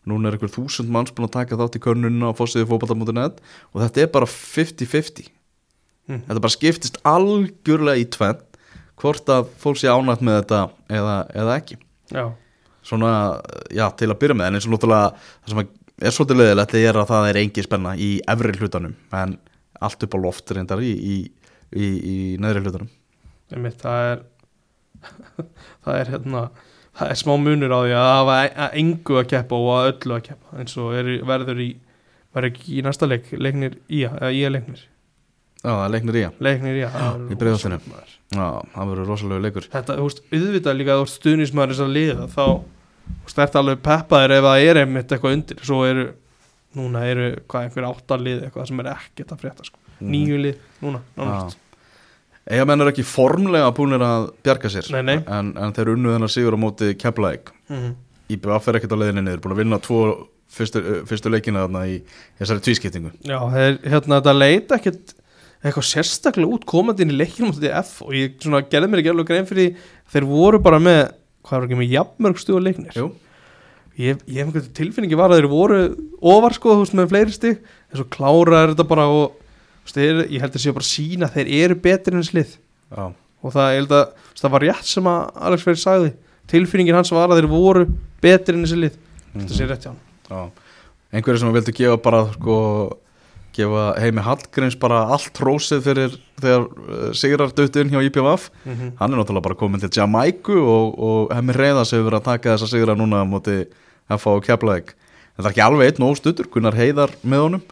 [0.09, 3.83] núna er einhver þúsund manns búin að taka þátt í könnunna á fósiði fótbolta.net og
[3.83, 5.29] þetta er bara 50-50
[6.07, 6.21] Mhm.
[6.27, 8.43] þetta bara skiptist algjörlega í tvenn
[8.97, 11.77] hvort að fólk sé ánægt með þetta eða, eða ekki.
[12.11, 12.23] Já,
[12.87, 13.11] svona,
[13.69, 15.61] já, til að byrja með en eins og náttúrulega það sem
[15.97, 19.37] er svolítið leðilegt er að það er engi spenna í efri hlutanum en
[19.81, 21.17] allt upp á loft reyndar í, í,
[21.75, 22.89] í, í neðri hlutanum.
[23.53, 24.23] Einmitt, það er
[25.85, 26.43] það er hérna
[26.97, 29.89] það er smá munur á því að hafa e- að engu að keppa og að
[29.91, 31.69] öllu að keppa eins og er, verður í
[32.35, 34.81] verður ekki í næsta leik, leiknir í að leiknir,
[35.67, 36.37] Já, það er leiknir í að.
[36.47, 37.79] Leiknir í að Í Breiðholtinu.
[38.37, 39.67] Já, það verður rosalega leikur.
[39.73, 42.55] Þetta, þú veist, auðvitað líka þú stuðnismæður þess að liða þá þú
[43.27, 45.61] veist, ert alveg peppaður ef það er einmitt eitthvað undir.
[45.67, 46.07] Svo eru,
[46.79, 49.83] núna eru hvað einhver áttalið eitthvað sem er ekkert að frétta sko.
[49.97, 50.11] Mhm.
[50.13, 51.63] nýju lið, núna, nánast.
[52.47, 54.87] Eiga menn er ekki formlega búinir að bjarga sér?
[54.95, 55.17] Nei, nei.
[55.25, 57.95] En, en þeir unnu þennar sigur á móti Keflæk mm
[58.27, 59.99] IBF er ekkert á leiðinni niður, búin að vinna tvo
[60.51, 61.93] fyrstu, fyrstu leikina þarna í
[62.39, 63.11] þessari tvískiptingu.
[63.27, 65.13] Já, þeir, hérna, þetta leit ekkert
[65.63, 69.13] eitthvað sérstaklega út komandi inn í leikinu mútið F og ég svona, gerði mér ekki
[69.13, 70.99] alveg grein fyrir því þeir voru bara með
[71.47, 72.97] hvað var ekki með jafnmörg stuð á leiknir?
[72.97, 73.07] Jú,
[73.97, 75.79] ég, hef einhvern tilfinningi var að þeir voru
[76.33, 79.39] ofar sko, þú veist, með fleiri stig en svo klára er þetta bara og
[79.87, 83.55] veist, þeir, ég held að sé bara sína þeir eru betri en slið já, og
[83.55, 86.13] það, að veist, það var rétt sem að Alex Freyr sagði.
[86.47, 87.87] Tilfinningin hans var að þeir voru
[88.23, 89.01] betri en þessi lið.
[89.33, 90.53] Þetta sé rétt hjá hann
[91.15, 92.55] Einhverju sem vildu gefa bara sko
[93.57, 98.93] gefa heimi Hallgríms bara allt rósið fyrir þegar uh, sigrar döttu inn hjá IPVF mm
[98.99, 102.55] hann er náttúrulega bara komin til Jamaiku og, og hemmi reyðas hefur verið að taka
[102.55, 103.65] þessa sigra núna á móti
[104.07, 104.93] FH og Keflavík.
[105.35, 107.65] En það er ekki alveg einn og stuttur, Gunnar Heiðar með honum.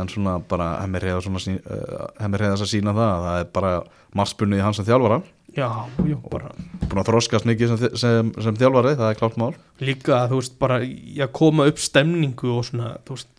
[0.00, 3.72] En svona bara hemmi reyðas uh, hemmi reyðas að sína það að það er bara
[4.16, 5.20] marspunni í hans sem þjálfara.
[5.52, 5.68] Já,
[6.08, 6.54] já, bara.
[6.88, 9.50] búin að þroskast mikið sem, sem, sem þjálfari, það er klárt mál.
[9.84, 13.31] Líka þú veist bara að koma upp stemningu og svona þú veist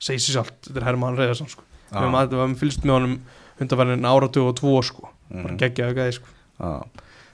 [0.00, 1.62] segir sér sjálft, þetta er Herman Reyðarsson sko.
[1.90, 2.00] við Já.
[2.00, 3.20] höfum að- við fylgst með honum
[3.60, 5.58] undanverðin áratug og tvo sko bara Mhm.
[5.60, 6.26] geggjaðu gæði sko
[6.60, 6.72] Já.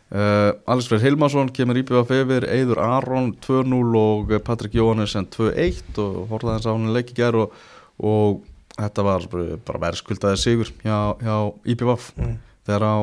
[0.06, 6.28] Uh, Alex Freyr Hilmarsson kemur íbjöða yfir, Eiður Aron 2-0 og Patrik Jóhannesson 2-1 og
[6.30, 7.50] horfði þess að hann leik í gær og,
[7.98, 8.42] og
[8.78, 9.26] þetta var
[9.66, 12.36] bara verðskuldaði sigur hjá, hjá IPVF Mm.
[12.68, 12.96] þegar á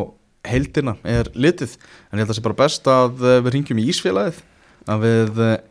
[0.45, 1.75] heildina er litið
[2.11, 4.39] en ég held að það sé bara best að við ringjum í Ísfélagið
[4.87, 5.61] að við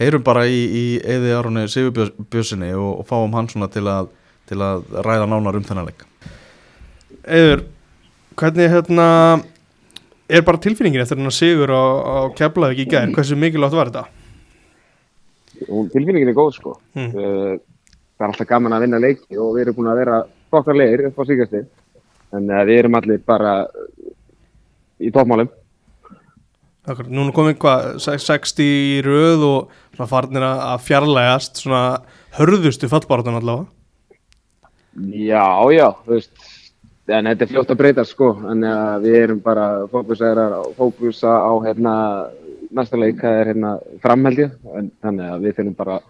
[0.00, 4.10] heyrum bara í, í Eði Aroni Sigurbjörnsinni og, og fáum hann svona til að,
[4.48, 6.06] til að ræða nánar um þennan leik.
[7.22, 7.66] Eður,
[8.40, 9.06] hvernig hérna
[10.32, 14.08] er bara tilfinningin eftir hennar sigur á, á Keflavík í gær, hversu mikilvægt var þetta?
[15.92, 16.76] tilfinningin er góð sko.
[16.96, 17.12] Mm.
[17.12, 20.18] það er alltaf gaman að vinna leiki og við erum búin að vera
[20.52, 21.62] fokkar leir upp á síkasti
[22.36, 23.54] en uh, við erum allir bara
[25.02, 25.50] í toppmálum
[26.82, 31.82] Akkur, núna komið hvað, sex- 60 í röð og svona farnir að að fjarlægast svona
[32.34, 33.70] hörðustu fallbáratan allavega
[35.14, 36.48] já, já, þú veist
[37.12, 41.52] en þetta er fljótt að breyta sko en uh, við erum bara fókusaðar fókusa á
[41.68, 41.94] hérna
[42.74, 43.72] næsta leik, það er hérna
[44.02, 46.00] framhældi en þannig að við finnum bara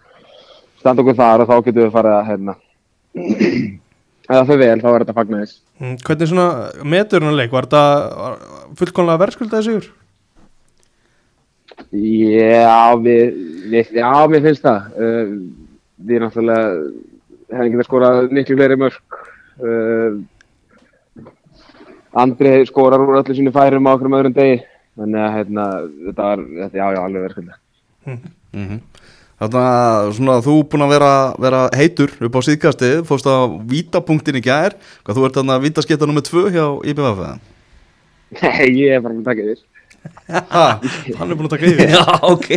[0.80, 2.56] standa okkur þar og þá getum við farið að hérna
[4.30, 6.48] eða það fyrir vel, þá er þetta fagnæðis mm, Hvernig svona
[6.96, 7.84] metur hennar leik, var þetta
[8.22, 8.38] var
[8.80, 9.90] fullkomlega verðskuldaði sigur?
[11.90, 13.38] Já, við,
[13.72, 14.90] við, já, mér finnst það.
[14.96, 15.32] Uh,
[16.02, 16.66] við náttúrulega
[17.52, 19.18] hefum getað skorað miklu fleiri mörg.
[19.62, 20.20] Uh,
[22.22, 24.60] Andri skorar úr öllu sínu færum á okkur um öðrum degi.
[25.00, 25.66] Þannig að hérna,
[26.06, 27.60] þetta var, þetta, já, já, alveg verðskulda.
[28.06, 28.80] mm
[29.42, 34.38] Þannig að svona, þú búin að vera, vera heitur upp á síðkastið, fórst á vítapunktin
[34.38, 37.32] í gær, hvað þú ert þannig að vítasketta nummið tvö hjá eða?
[38.38, 39.64] Nei, ég er bara að taka yfir.
[40.32, 40.64] Ha,
[41.18, 41.92] Hann er búin að taka yfir.
[41.92, 42.48] Já, ok.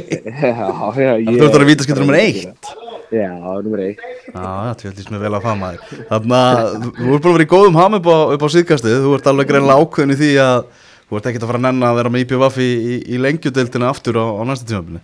[1.25, 2.71] Þú ert að vítasketta nummer eitt.
[3.11, 4.01] Já, nummer eitt.
[4.31, 5.93] Já, já, tjóðlís mér vel að það maður.
[6.09, 8.97] Þannig að þú ert búin að vera í góðum ham upp á, upp á síðkastið.
[9.03, 10.59] Þú ert alveg greinlega ákveðin í því að
[11.05, 13.89] Þú ert ekkert að fara að nenna að vera með IPVF í, í, í lengjudeildina
[13.93, 15.01] aftur á, á næsta tímafélni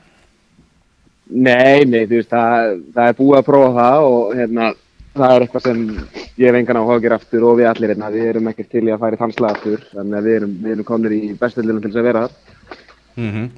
[1.32, 4.72] Nei, nei, þú veist, það, það er búið að prófa það og hérna,
[5.18, 5.82] það er eitthvað sem
[6.40, 8.86] ég hef engan á að gera aftur og við allir hérna, við erum ekkert til
[8.86, 11.92] í að fara í þannslega aftur, þannig að við erum, erum komnir í bestöldinu til
[11.92, 12.58] þess að vera þar.
[13.20, 13.50] mm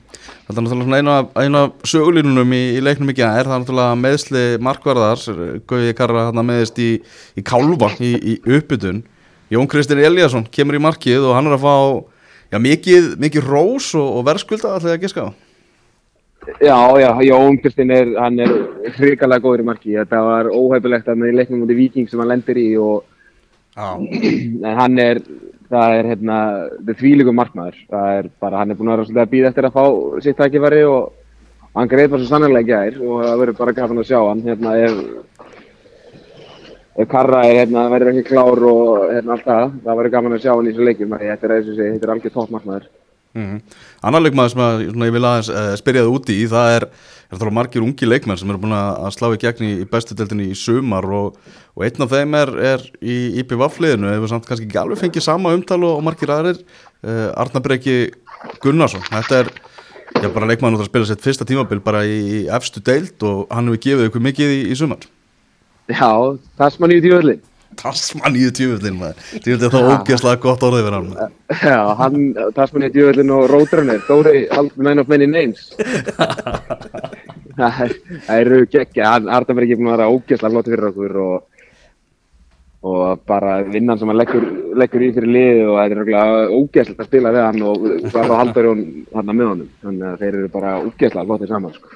[0.43, 4.41] Þetta er náttúrulega eina, eina af sögulínunum í, í leiknum ekki er það náttúrulega meðsli
[4.59, 5.21] markvarðar
[5.69, 6.89] Gauði Karra hann meðist í,
[7.39, 9.05] í Kálva í, í uppbytun.
[9.53, 11.75] Jón Kristinn Eliasson kemur í markið og hann er að fá
[12.51, 15.52] já, mikið, mikið rós og, og verðskulda allir að giska á
[16.59, 18.51] Já, já, Jón Kristinn er, hann er
[18.97, 22.59] hrikalega góður í marki, þetta var óhæfilegt að með leiknum mútið Viking sem hann lendir
[22.59, 23.03] í og
[23.73, 23.97] Já,
[24.67, 25.19] en hann er,
[25.71, 26.37] það er hérna,
[26.75, 29.49] þetta er þvílíkum markmaður, það er bara, hann er búin að vera svolítið að býða
[29.49, 29.85] eftir að fá
[30.25, 34.03] sitt tækifæri og hann greið bara svo sannlega í gær og það verður bara gafan
[34.03, 34.93] að sjá hann, hérna, ef,
[37.01, 40.45] ef Karra er, hérna, verður ekki klár og hérna allt það, það verður gaman að
[40.45, 42.91] sjá hann í þessu leikjum, þetta er, þetta er algjör topp markmaður.
[43.33, 43.59] Mm
[44.03, 46.85] Annar leikmaður sem að, svona, ég vil aðeins uh, spyrja það úti í það er,
[47.31, 49.89] er það margir ungi leikmenn sem eru búin að að slá í gegn í, í
[49.89, 51.37] bestu deildinni í sumar og,
[51.73, 55.53] og einn af þeim er, er í IPVF-liðinu hefur samt kannski ekki alveg fengið sama
[55.55, 56.59] umtal og, og margir aðrir.
[57.03, 57.97] Uh, Arnar Breki
[58.63, 59.53] Gunnarsson þetta er
[60.19, 63.71] já, bara leikmaður að spila sitt fyrsta tímabil bara í, í efstu deild og hann
[63.71, 65.07] hefur gefið ykkur mikið í, í sumar.
[65.91, 66.11] Já,
[66.59, 67.41] það sem hann í tíuðlinn.
[67.41, 67.52] Tassmann
[69.43, 69.93] Tjúvillin er það Já.
[69.97, 71.33] ógeðslega gott orðið verið hann.
[71.63, 72.17] Já, hann,
[72.57, 74.43] Tasman í djöfullin og Róðrannir, Dóri,
[74.77, 75.69] man of many names.
[77.53, 81.17] Það er- það eru geggja, hann Arnum er ekki að vera ógeðslega flott fyrir okkur
[81.21, 81.67] og,
[82.89, 84.47] og bara vinnan sem hann leggur,
[84.81, 88.69] leggur í fyrir liðið og þetta er ógeðslega að spila við hann og bara haldur
[88.71, 88.81] hún
[89.13, 89.69] hann með honum.
[89.85, 91.93] Þannig að þeir eru bara ógeðslega flottir saman, sko.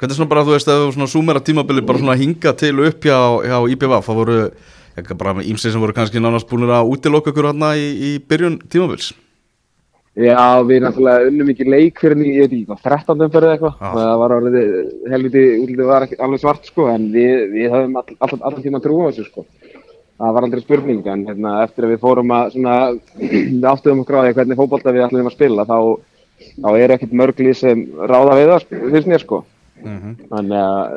[0.00, 3.04] Hvernig svona bara, þú veist, ef þú svona súmera tímabili bara svona hinga til upp
[3.04, 4.36] hjá, hjá IPVF, það voru,
[4.96, 8.12] ekki bara með ímsið sem voru kannski nánast búinir að útiloka ykkur hérna í, í
[8.24, 9.10] byrjun tímabils.
[10.18, 13.26] Já, við náttúrulega unnum ekki leik fyrir því, ég veit ekki hvað, 13.
[13.26, 13.76] umferð eða eitthvað.
[13.82, 14.72] Það var orðið,
[15.12, 18.80] helviti, útlitið var ekki alveg svart, sko, en við, við höfum all, all, allan tíma
[18.82, 19.46] trú á þessu, sko.
[20.20, 22.74] Það var aldrei spurning, en hérna, eftir að við fórum að svona,
[23.20, 25.78] við áttuðum okkur á því hvernig fótbolta við ætlum að spila, þá,
[26.64, 29.42] þá er ekkert mörglið sem ráða við það, sko, finnst mér, sko.
[30.30, 30.96] Þannig að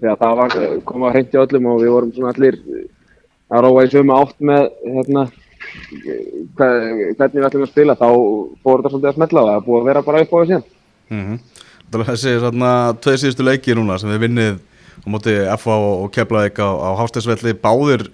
[0.00, 2.58] þegar það var komið að hreintja öllum og við vorum svona allir
[3.48, 5.26] að róa í sömu átt með hérna,
[6.58, 8.08] hve- hvernig við ætlum að spila þá
[8.62, 10.64] fór þetta svolítið að smetla það er búið að vera bara upp á síðan.
[11.08, 11.38] Mm -hmm.
[11.88, 14.58] Það þessi svona tveir síðustu leiki núna sem við vinnið
[14.98, 18.08] á móti FA og, Keflavík á, á Hásteinsvelli báðir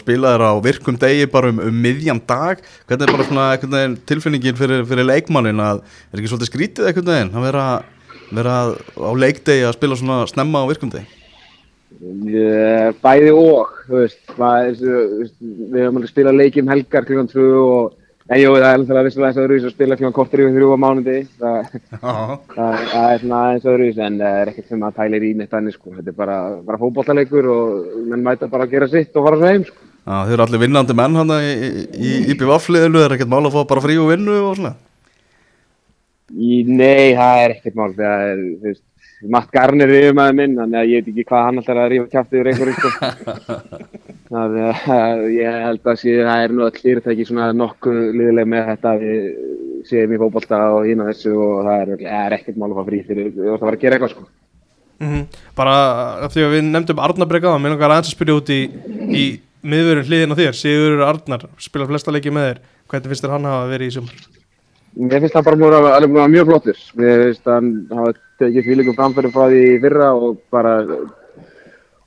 [0.00, 2.58] spilaðir á virkum degi bara um, um miðjan dag
[2.88, 7.34] hvernig er bara svona tilfinningin fyrir, fyrir leikmannin að er ekki svolítið skrítið einhvern veginn
[7.36, 7.64] að vera,
[8.38, 11.06] vera á leikdegi að spila svona snemma á virkum degi
[12.30, 17.48] Ég- Bæði og, þú veist, er, við höfum alveg spilað leiki um helgar klukkan 2
[17.64, 17.96] og
[18.30, 20.68] En jú, það er alveg vissulega eins og öðruvísi að spila klíma kortur yfir þrjú
[20.70, 21.14] á mánuði.
[21.40, 25.26] Það, það, það er svona eins og öðruvísi en það er ekkert sem að tælir
[25.26, 25.94] í neitt annir sko.
[25.96, 26.36] Þetta er bara,
[26.68, 29.74] bara fótbollaleikur og menn mæta bara að gera sitt og fara svo heim sko.
[30.06, 31.50] Já, þeir eru allir vinnandi menn hann í,
[31.90, 34.89] í, í BVF-liðinu, er ekkert mál að fá bara frí og vinnu og svona Í,
[36.30, 37.90] nei, það er ekkert mál.
[37.96, 38.84] Það er, þú veist,
[39.28, 41.90] Matt Garner er yfirmaður minn, þannig að ég veit ekki hvað hann alltaf er að
[41.92, 42.90] rífa kjátt yfir einhverju sko.
[44.30, 48.92] Það er, ég held að það er nú all fyrirtæki svona nokkuð liðileg með þetta
[48.94, 49.24] að við
[49.88, 52.78] séum í fótbolta og hín og þessu og það er, það er ekkert mál að
[52.78, 54.26] fá frí fyrir, við vortum að fara að gera eitthvað sko.
[55.02, 55.26] Mhm.
[55.58, 55.76] Bara
[56.28, 58.60] af því að við nefndum Arnarbreka þá mér langar aðeins að spyrja út í,
[59.10, 59.24] í
[59.66, 63.50] miðvörun hliðin á þér, Sigur Arnar spila flesta leiki með þér, hvernig finnst þér hann
[63.50, 64.39] hafa verið í sumar?
[64.98, 66.78] Mér finnst það bara múið að vera mjög flottur.
[66.98, 70.72] Mér finnst að hann hafa tekið fylgjum framfæri frá því í fyrra og bara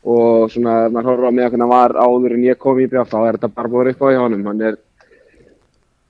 [0.04, 2.88] og svona, maður horfður á mig að hvernig hann var áður en ég kom í
[2.92, 4.42] brjátt, þá er þetta bara búin upp á í honum.
[4.50, 4.76] Hann er,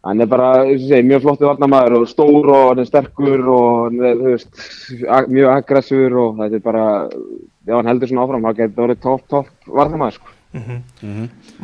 [0.09, 3.43] hann er bara, eins og segi, mjög flottur varnamaður og stór og hann er sterkur
[3.53, 4.63] og hann er, þú veist,
[5.19, 6.85] ag- mjög aggressífur og þetta er bara,
[7.69, 10.33] já, hann heldur svona áfram, hann getur orðið topp, topp varnamaður, sko.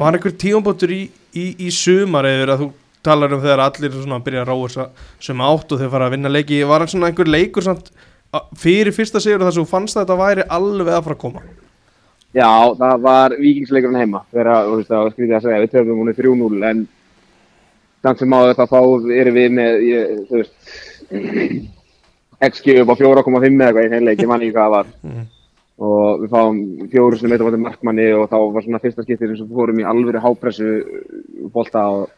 [0.03, 1.01] Var einhver tíumbóttur í,
[1.33, 2.69] í, í sumar eða þú
[3.05, 4.87] talar um þegar allir svona byrja að ráa
[5.23, 6.61] sem átt og þeir fara að vinna leiki.
[6.67, 7.91] Var hann svona einhver leikur samt,
[8.59, 11.43] fyrir fyrsta sigur þar sem þú fannst að þetta væri alveg að fara að koma?
[12.35, 16.01] Já, það var vikingsleikurinn heima þegar, þú veist, það var skrítið að segja, við töfum
[16.03, 16.83] hún 3-0 en
[18.05, 18.81] samt sem áður það þá
[19.17, 20.53] erum við með, ég, þú veist,
[22.49, 24.93] XG upp á 4,5 eða eitthvað í þeim leik, ég man ekki hvað það var.
[25.79, 29.57] Og við fáum fjóru sem eitthvað markmanni og þá var svona fyrsta skiptið sem við
[29.57, 30.71] fórum í alvöru hápressu
[31.53, 32.13] bolta og,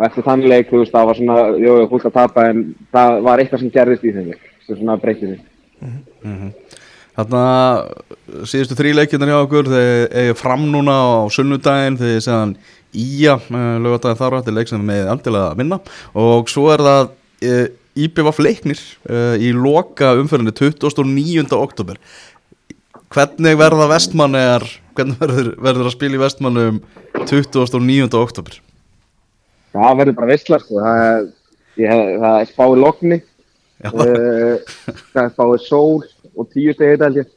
[0.00, 2.62] og eftir þann leik, þú veist, það var svona, jú, fólk að tapa en
[2.94, 5.40] það var eitthvað sem gerðist í þeim leik, sem svona breytið því.
[7.20, 7.42] Þarna
[8.48, 12.54] síðustu þrý leikjarnir hjá okkur þeir eigi fram núna á sunnudaginn þegar segðan
[12.90, 15.78] Ía lögadaginn þar rætti leik sem með andilega að vinna
[16.18, 17.12] og svo er það
[17.44, 17.52] e,
[18.06, 21.44] IBVF leiknir e, í loka umferðinni 29.
[21.54, 22.00] oktober
[23.14, 24.66] hvernig verða vestmannegar
[24.98, 26.82] hvernig verður, verður að spila í vestmannum
[27.20, 28.10] 29.
[28.18, 28.58] oktober
[29.70, 31.28] Það verður bara veistlar, sko, það
[31.78, 34.56] það er spáið lokni uh,
[35.12, 36.00] það er spáið sól
[36.38, 37.30] og tíu stegi þetta held ég.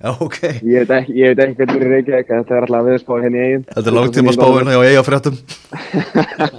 [0.00, 2.66] já ok Ég veit ekki, ég veit ekki hvernig er í Reykjavík, en þetta er
[2.66, 3.66] alltaf viðspáið henni í eigin.
[3.72, 5.36] Þetta er langtíma spáin hjá eiga fréttum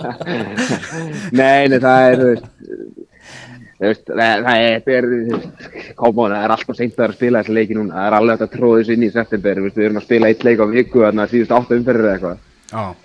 [1.40, 2.22] Nei, nei, það er,
[3.80, 5.10] það það er, er,
[5.98, 8.20] koma á, það er alltaf seint að vera að spila þessi leiki núna, það er
[8.20, 10.66] alveg hægt að tróða þessu inn í september, við erum að spila eitt leik á
[10.74, 13.04] viku, þannig að síðust átta umferðir eða eitthvað.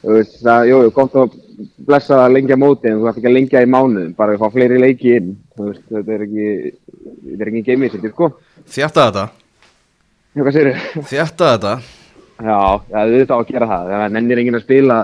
[0.00, 1.36] Það, jú, gott að
[1.84, 4.54] blessa að lengja móti, en þú ætti ekki að lengja í mánuðum, bara að fá
[4.54, 6.46] fleiri leiki inn, veist, þetta er ekki,
[7.26, 8.30] þetta er ekki geimið sér, sko.
[8.76, 9.26] þjætta þetta
[10.30, 11.02] Já, hvað þau?
[11.10, 11.74] Þjætta þetta
[12.40, 12.56] Já,
[12.88, 13.90] já, auðvitað á að gera það.
[13.90, 14.98] Það nennir enginn að spila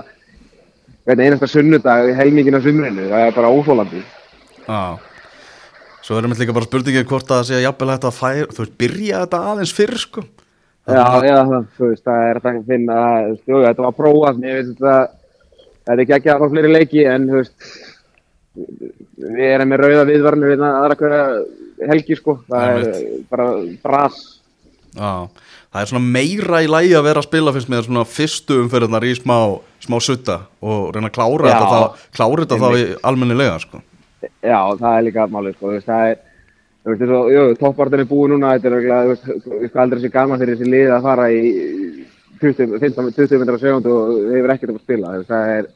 [1.07, 3.05] einasta sunnudag helmingin á sumrinu.
[3.11, 4.01] Það er bara óþólandi.
[4.65, 4.81] Já
[6.07, 8.51] Svo erum við líka bara spurningið hvort að það sé að jafnvel hægt að færa
[8.55, 10.21] Þú veist, byrja þetta aðeins fyrr sko
[10.87, 11.37] Já, já,
[11.75, 12.97] þú veist, það er þetta að finna,
[13.43, 14.95] þú veist, þetta var prófað, mér veist þetta,
[15.83, 17.71] þetta er ekki ekki að fá fleiri leiki, en, þú veist,
[19.27, 21.25] við erum með rauða viðvarnir við aðra hverja
[21.91, 23.49] helgi, sko, það er bara
[23.83, 24.21] bras.
[24.97, 25.11] Já,
[25.73, 29.05] það er svona meira í lægi að vera að spila finnst mér svona fyrstu umferðarnar
[29.05, 29.37] í smá,
[29.83, 31.53] smá sutta og reyna að klára Já.
[31.53, 33.83] þetta þá, klára þetta þá í almennilega sko
[34.41, 36.23] Já, það er líka málið, sko, þú veist, það er,
[36.87, 39.99] þú veist, jú, toppartin er búið núna, þetta er eiginlega, þú veist, veist, hvað heldur
[39.99, 41.41] þessi gaman fyrir þessi lið að fara í
[42.37, 45.51] 20, 15, 20 metrar á segundu og hefur ekkert um að spila, þú veist, það
[45.57, 45.67] er,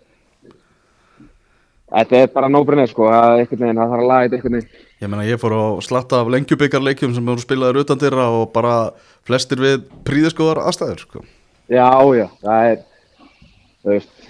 [1.97, 4.57] þetta er bara nóbrunni, sko, það er einhvern veginn, það þarf að laga þetta einhvern
[4.59, 4.88] veginn.
[5.01, 8.76] Ég meina ég fór á slatta af lengjubikarleikjum sem voru spilaðir utan dyrra og bara
[9.28, 11.24] flestir við príðiskoðar aðstæður sko
[11.72, 12.82] Já, já, það er,
[13.82, 14.20] þú veist,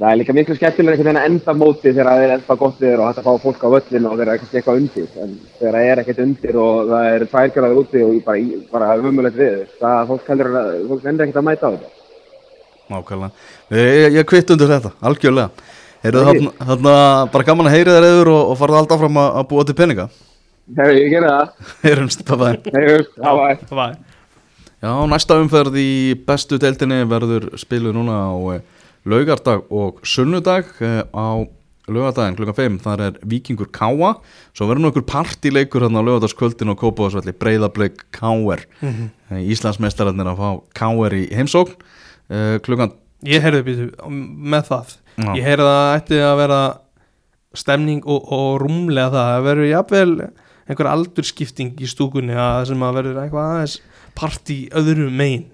[0.00, 2.78] það er líka miklu skemmtilega einhvern veginn að enda mótið þegar það er enda gott
[2.80, 5.76] viður og hægt að fá fólk á völlin og er kannski eitthvað undir, en þegar
[5.76, 8.38] það er ekkert undir og það er tværgræður úti og bara,
[8.72, 11.88] bara umulegt við, það fólk heldur að, fólk endur ekkert að mæta á þetta.
[12.90, 13.32] Nákvæmlega.
[13.76, 15.48] Ég, ég, ég kvitt undir þetta, algjörlega.
[16.00, 16.94] Heyrðu þarna, þarna
[17.34, 20.06] bara gaman að heyri þér eður og, og farða alltaf fram að, búa til peninga?
[20.80, 21.46] Hefur ég gerði það?
[21.84, 22.56] Heyrumst, bye bye
[29.00, 31.28] Það Það í eh, laugardag og sunnudag eh, á
[31.90, 34.14] laugardaginn klukkan 5 þar er Víkingur Káa
[34.52, 39.40] svo verður nú einhver partileikur hérna á laugardagskvöldin og Kópavarsvalli Breiðablik Káer mm -hmm.
[39.50, 41.74] Íslandsmeistararnir að fá Káer í heimsókn
[42.30, 42.92] eh, klukkan
[43.26, 44.92] Ég heyrði býtu með það.
[45.20, 45.30] Já.
[45.36, 46.60] Ég heyrði að það ætti að vera
[47.52, 49.32] stemning og, og rúmlega það.
[49.34, 50.30] Það verður jafnvel
[50.70, 53.76] einhver aldurskipting í stúkunni að sem að verður eitthvað aðeins
[54.16, 55.50] partí öðru megin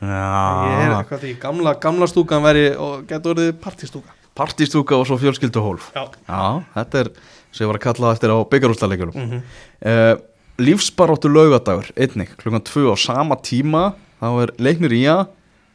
[0.00, 5.18] Ég Já, eitthvað því gamla, gamla stúkan veri og getur orðið partistúka partistúka og svo
[5.20, 6.06] fjölskylduhólf Já.
[6.24, 7.10] Já, þetta er
[7.50, 10.26] sem ég var að kalla eftir á byggarústalegjunum mm Mhm.
[10.60, 15.28] Lífsbaróttu laugadagur einnig, klukkan 2 á sama tíma þá er leiknir í að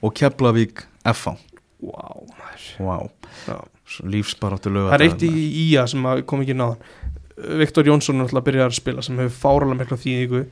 [0.06, 0.84] og Keflavík
[1.82, 2.68] maður.
[2.80, 3.10] Wow.
[3.48, 3.58] Já.
[4.06, 6.78] Lífsbaróttu Það er laugadagur eitt í ÍA sem kom ekki náðan.
[7.36, 10.44] Viktor Jónsson er alltaf að byrja að spila sem hefur fáralega mikla þýðingu.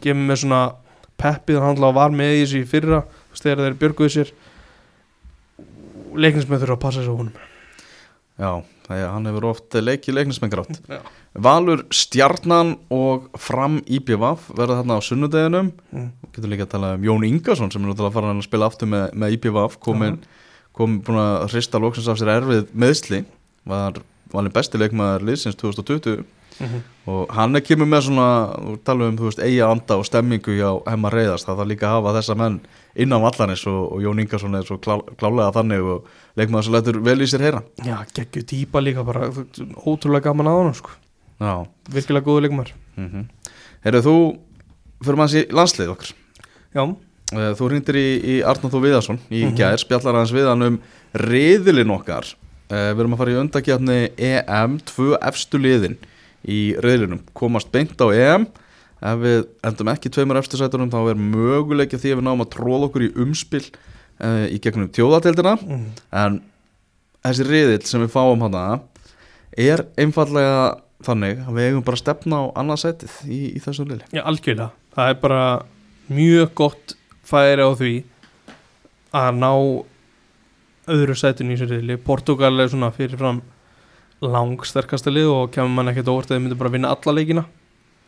[0.00, 0.60] Gefur mér svona
[1.20, 3.02] peppið hann var með í þessu í fyrra
[3.36, 4.34] þegar þeir björguðu sér
[6.16, 7.48] leiknismenn þurfa að passa þessu á honum.
[8.40, 8.52] Já,
[8.86, 10.78] það er, hann hefur oft leikið leiknismenn grátt.
[11.46, 15.72] Valur Stjarnan og Fram IPVaf verða þarna á sunnudeginum.
[15.92, 16.08] Mm.
[16.34, 19.06] getur líka að tala um Jón Ingarsson sem er náttúrulega farin að spila aftur með,
[19.12, 20.20] með IPVaf komin,
[20.76, 23.24] kom búin að hrista loksins af sér erfið meðsli
[23.68, 24.00] var
[24.32, 26.24] valin besti leikmaður liðsins 2020
[26.60, 26.80] Mhm.
[27.10, 28.26] og hann er kemur með svona
[28.84, 31.94] tala um, þú veist, eiga anda og stemmingu hjá Hemma Reyðast, það þarf líka að
[31.96, 32.60] hafa þessa menn
[32.94, 36.06] innan vallanis og, og Jón Ingarsson er svo klá, klálega þannig og
[36.36, 37.62] leikmaður sem lætur vel í sér heyra.
[37.86, 39.30] Já, geggju dýpa líka bara
[39.86, 40.90] ótrúlega gaman að honum sko.
[41.40, 41.54] Já,
[41.88, 43.24] virkilega góðu leikmar mm
[43.80, 44.16] Heyrðu, þú
[45.06, 46.12] fyrir maður sér landslið okkar?
[46.76, 46.84] Já,
[47.30, 50.78] Eh, Þú hringdir í, í Arnáð Þó Viðarsson í gær, spjallar hans við hann um
[51.14, 52.26] riðilinn okkar.
[52.70, 55.94] Uh, Við erum að fara í undakjarni EM, tvö efstu liðin
[56.48, 57.22] í riðlinum.
[57.36, 58.48] Komast beint á EM.
[59.00, 62.52] Ef við endum ekki tveimur efstu sætunum þá er möguleikja því að við náum að
[62.52, 65.86] tróða okkur í umspil uh, í gegnum tjóðateldina mm.
[66.20, 66.36] En
[67.24, 68.64] þessi riðill sem við fáum hana
[69.56, 73.86] er einfallega þannig að við eigum bara að stefna á annað sætið í, í þessu
[73.88, 74.68] liði já algjörlega.
[74.92, 75.44] Það er bara
[76.10, 76.94] mjög gott
[77.30, 77.94] færi á því
[79.16, 79.52] að ná
[80.90, 81.96] öðru sætinu í sér riðli.
[82.04, 83.40] Portugal er svona fyrirfram
[84.20, 87.44] langsterkasta lið og kemur mann ekkert óvart að þið myndir bara vinna alla leikina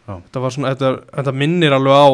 [0.03, 0.15] Já.
[0.19, 2.09] þetta var svona, þetta, þetta minnir alveg á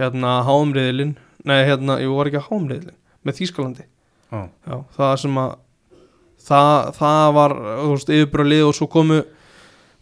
[0.00, 1.16] hérna háumriðilinn
[1.48, 3.84] nei hérna, ég var ekki að háumriðilinn með Þýskalandi
[4.30, 4.40] Já.
[4.46, 5.56] Já, það sem að
[6.40, 9.22] það, það var, þú veist, yfirbúra lið og svo komu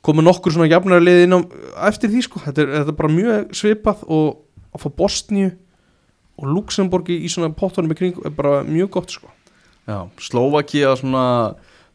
[0.09, 1.41] komu nokkur svona jafnara lið inn á
[1.89, 4.29] eftir því sko, þetta er, þetta er bara mjög svipað og
[4.77, 5.49] að fá Bosníu
[6.39, 9.33] og Luxemburgi í svona pottunum í kring er bara mjög gott sko
[9.89, 11.25] Já, Slovakia svona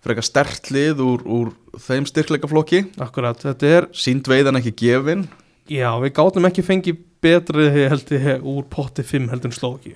[0.04, 2.84] frekar stert lið úr, úr þeim styrkleikaflokki.
[3.04, 5.28] Akkurat, þetta er, sínd veiðan ekki gefin.
[5.72, 9.96] Já, við gátum ekki fengið betri held ég úr potti 5 heldur en Slovaki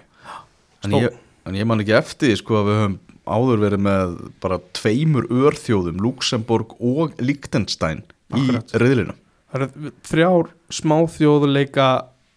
[0.86, 1.16] en ég,
[1.48, 2.98] en ég man ekki eftir sko að við höfum
[3.28, 8.72] áður verið með bara tveimur örþjóðum Luxemburg og Liechtenstein Akkurat.
[8.72, 9.18] í riðlinu
[9.52, 11.90] það eru þrjár smáþjóðuleika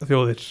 [0.09, 0.45] þjóðir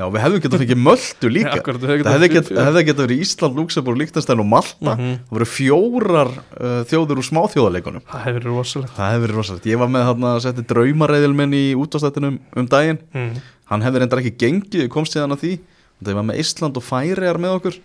[0.00, 1.52] Já, við hefðum getað fengið möldu líka.
[1.58, 4.94] Akkurat, Það hefði hefði getað verið Ísland, Luxemburg, Liechtenstein og Malta.
[4.96, 5.14] Mhm.
[5.28, 8.04] Það voru fjórar uh, þjóður úr smáþjóðarleikunum.
[8.08, 8.94] Það hefur verið rosalegt.
[8.96, 9.68] Það hefði verið rosalegt.
[9.70, 13.02] Ég var með þarna að setja draumareiðil minn í útastættinum um daginn.
[13.12, 13.32] Mm.
[13.70, 15.52] hann hefði reyndar ekki gengið, komst síðan að því.
[16.00, 17.76] Það var með Ísland og Færiðar með okkur.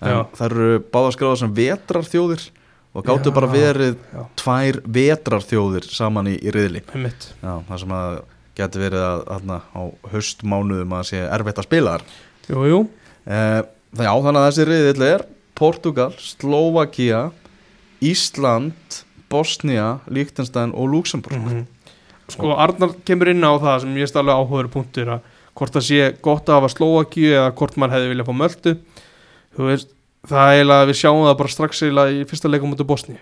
[0.00, 2.46] Það eru báða skráða sem vetrar þjóðir
[2.96, 4.22] og gáttu Já, bara verið já.
[4.40, 6.52] tvær vetrar þjóðir saman í, í
[8.56, 9.82] að geti verið að þarna, á
[10.12, 12.04] haustmánuðum að sé erfitt að spila þar.
[12.48, 12.78] Jú, jú,
[13.26, 13.62] eh,
[13.96, 15.22] Já, þannig að þessi riðill er
[15.56, 17.30] Portugal, Slovakia
[18.04, 18.98] Ísland
[19.30, 21.66] Bosnia, Liechtenstein og Luxemburg Mhm.
[22.28, 25.20] Sko Arnar kemur inn á það sem ég stálega áhugaður punktur að
[25.54, 28.78] hvort það sé gott að hafa Slovakíu eða hvort maður hefði viljað fá möldu
[29.56, 29.88] þú veist,
[30.26, 33.18] það er eiginlega við sjáum það bara strax eiginlega í fyrsta leikum út af Bosni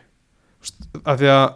[1.04, 1.54] af því að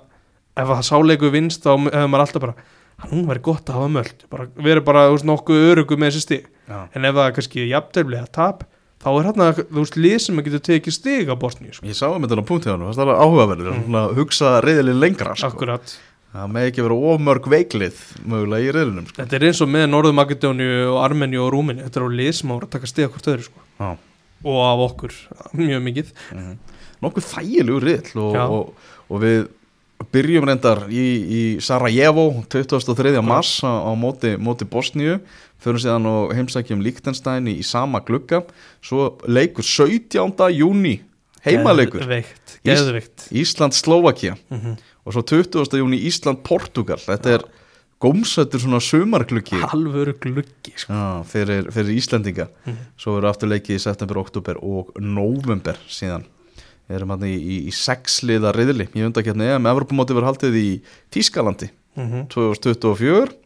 [0.58, 2.54] ef það sáleiku vinst þá hefur maður alltaf bara
[2.98, 6.24] að nú væri gott að hafa möld bara, verið bara veist, nokkuð örugu með þessi
[6.24, 8.66] stig Já, en ef það er kannski jafntefli eða tap
[8.98, 11.86] þá er hérna þú veist lið sem getur tekið stig á Bosni sko.
[11.86, 13.98] Ég sá um þetta á punktið hann, það er áhugaverður mm.
[14.00, 15.78] að hugsa riðilin lengra sko.
[16.28, 19.16] Það með ekki vera ofmörg veiklið mögulega í riðlinum sko.
[19.22, 22.32] Þetta er eins og með Norður Makedóniu og Armeni og Rúmini Þetta er á lið
[22.36, 23.94] sem á að taka stiga hvort öðru sko.
[24.44, 25.14] Og af okkur
[25.62, 26.12] mjög mikið
[26.98, 29.40] Nokkuð þægilegu riðl og, og, og við
[30.12, 33.18] byrjum reyndar í, í Sarajevo 23.
[33.24, 35.18] mars á, á móti, móti Bosníu
[35.58, 38.44] fyrir síðan og heimsækjum Liechtenstein í, sama glugga
[38.84, 40.52] svo leikur 17.
[40.54, 41.00] júni
[41.44, 44.76] heimaleikur Geðveikt, Ís- geðveikt Ísland-Slovakia Mhm.
[45.04, 45.78] og svo 20.
[45.82, 47.44] júni Ísland-Portugal þetta er
[48.00, 50.92] gómsættur svona sumargluggi Halvöru gluggi sko.
[50.92, 52.76] Já, fyrir, fyrir Íslendinga Mhm.
[52.96, 56.24] svo verður aftur leikið í september, oktober og november síðan
[56.96, 60.68] erum hann í, í, í sexliða riðli í undakefni EM, Evropamóti verður haldið í
[61.14, 63.36] Tískalandi mm 2024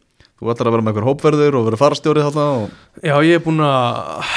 [0.43, 3.45] þú ætlar að vera með einhver hópverður og vera farastjórið þarna og Já, ég er
[3.45, 4.33] búinn að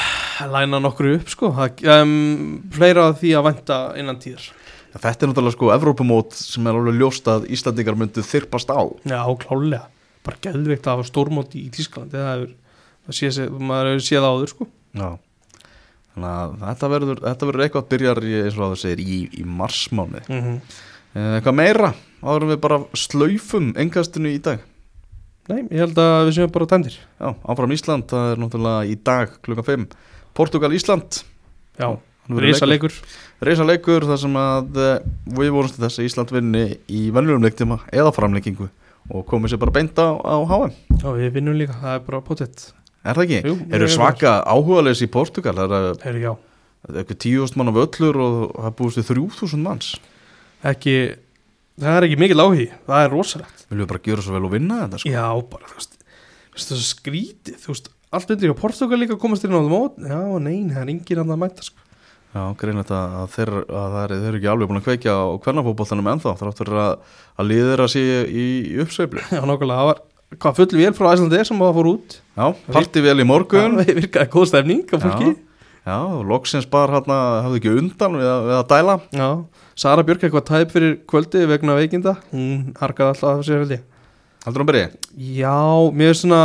[0.52, 1.50] læna nokkru upp sko.
[1.56, 4.46] Um, fleira af því að vænta innan tíðar.
[4.92, 8.80] Ja, þetta er náttúrulega sko Evropamót sem er alveg ljóst að Íslandingar myndu þyrpast á.
[9.08, 9.88] Já, klálega,
[10.26, 12.52] bara geðveikt að hafa stórmóti í Tísklandi það hefur,
[13.08, 14.68] það sé, maður hefur séð áður sko.
[14.96, 15.08] Já.
[16.16, 19.18] Þannig að þetta verður, þetta verður eitthvað byrjar í, eins og að það segir í,
[19.36, 20.80] í marsmáni mm -hmm.
[21.36, 21.92] eitthvað meira,
[22.24, 24.64] áður við bara slaufum engastinu í dag?
[25.46, 28.96] Nei, ég held að við séum bara tæmdir Já, áfram Ísland, það er náttúrulega í
[29.06, 29.86] dag klukkan 5
[30.36, 31.22] Portugal Ísland.
[31.78, 31.96] Já,
[32.28, 32.92] reysa leikur
[33.40, 34.04] Reisa leikur.
[34.08, 35.04] Þar sem að eh,
[35.36, 38.68] við vorum til þess að Ísland vinni í venjulegum leiktíma eða framleikingu
[39.12, 42.22] og komið sér bara beint á, á HM Já, við vinnum líka, það er bara
[42.26, 42.64] potett
[43.06, 43.40] Er það ekki?
[43.46, 45.54] Jú, Eru svaka áhugaðlegs í Portugal?
[45.58, 46.32] Það er Herri, já,
[46.90, 49.92] eitthvað tíust mann af öllur og það búist við þrjú þúsund manns.
[50.66, 50.96] Ekki
[51.76, 53.64] Það er ekki mikil áhugi, það er rosalegt.
[53.68, 55.10] Viljum við bara gjöra svo vel og vinna þetta sko?
[55.12, 55.98] Já, bara, þú veist
[56.56, 59.96] það er skrítið, þú veist Allt undir hjá Portugal líka komast inn á það mót.
[59.98, 61.82] Já, nein, það er engin annað að mæta, sko.
[62.36, 65.16] Já, greinlega að, að, þeir, að það er, þeir eru ekki alveg búin að kveikja
[65.16, 66.94] á hvernafótboltanum ennþá þrátt fyrir að,
[67.36, 69.24] að liðir að sé í, í uppsveiflu.
[69.36, 70.02] Já, nokkulega, það var
[70.34, 72.14] Hvað full vél frá Æslandi sem það fór út?
[72.34, 73.76] Já, parti vel í morgun.
[73.78, 75.28] Það virkaði góð stefning á fólki.
[75.86, 78.96] Já, loksins bara hérna hafði ekki undan við að, við að dæla.
[79.14, 79.28] Já,
[79.78, 82.16] Sara Björk eitthvað tæp fyrir kvöldi vegna veikinda?
[82.32, 83.84] Hún harkaði alltaf af sér held ég.
[84.42, 84.88] Haldur hann byrja?
[85.14, 85.54] Já,
[85.94, 86.40] mér er svona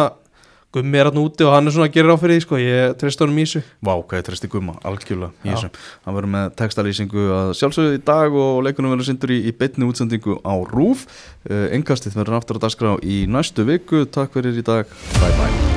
[0.72, 2.60] Gummi er hann úti og hann er svona að gera á fyrir því sko.
[2.62, 3.64] Ég treyst honum í þessu.
[3.84, 5.72] Vá, hvað ég treysti gumma, algjörlega í þessu.
[6.06, 9.90] Hann verður með textalýsingu að sjálfsögðu í dag og leikunum verður sindur í, í beinni
[9.90, 11.08] útsendingu á RÚF
[11.50, 14.06] Engastið verður aftur að dagskrá í næstu viku.
[14.06, 15.71] Takk fyrir í dag, bye bye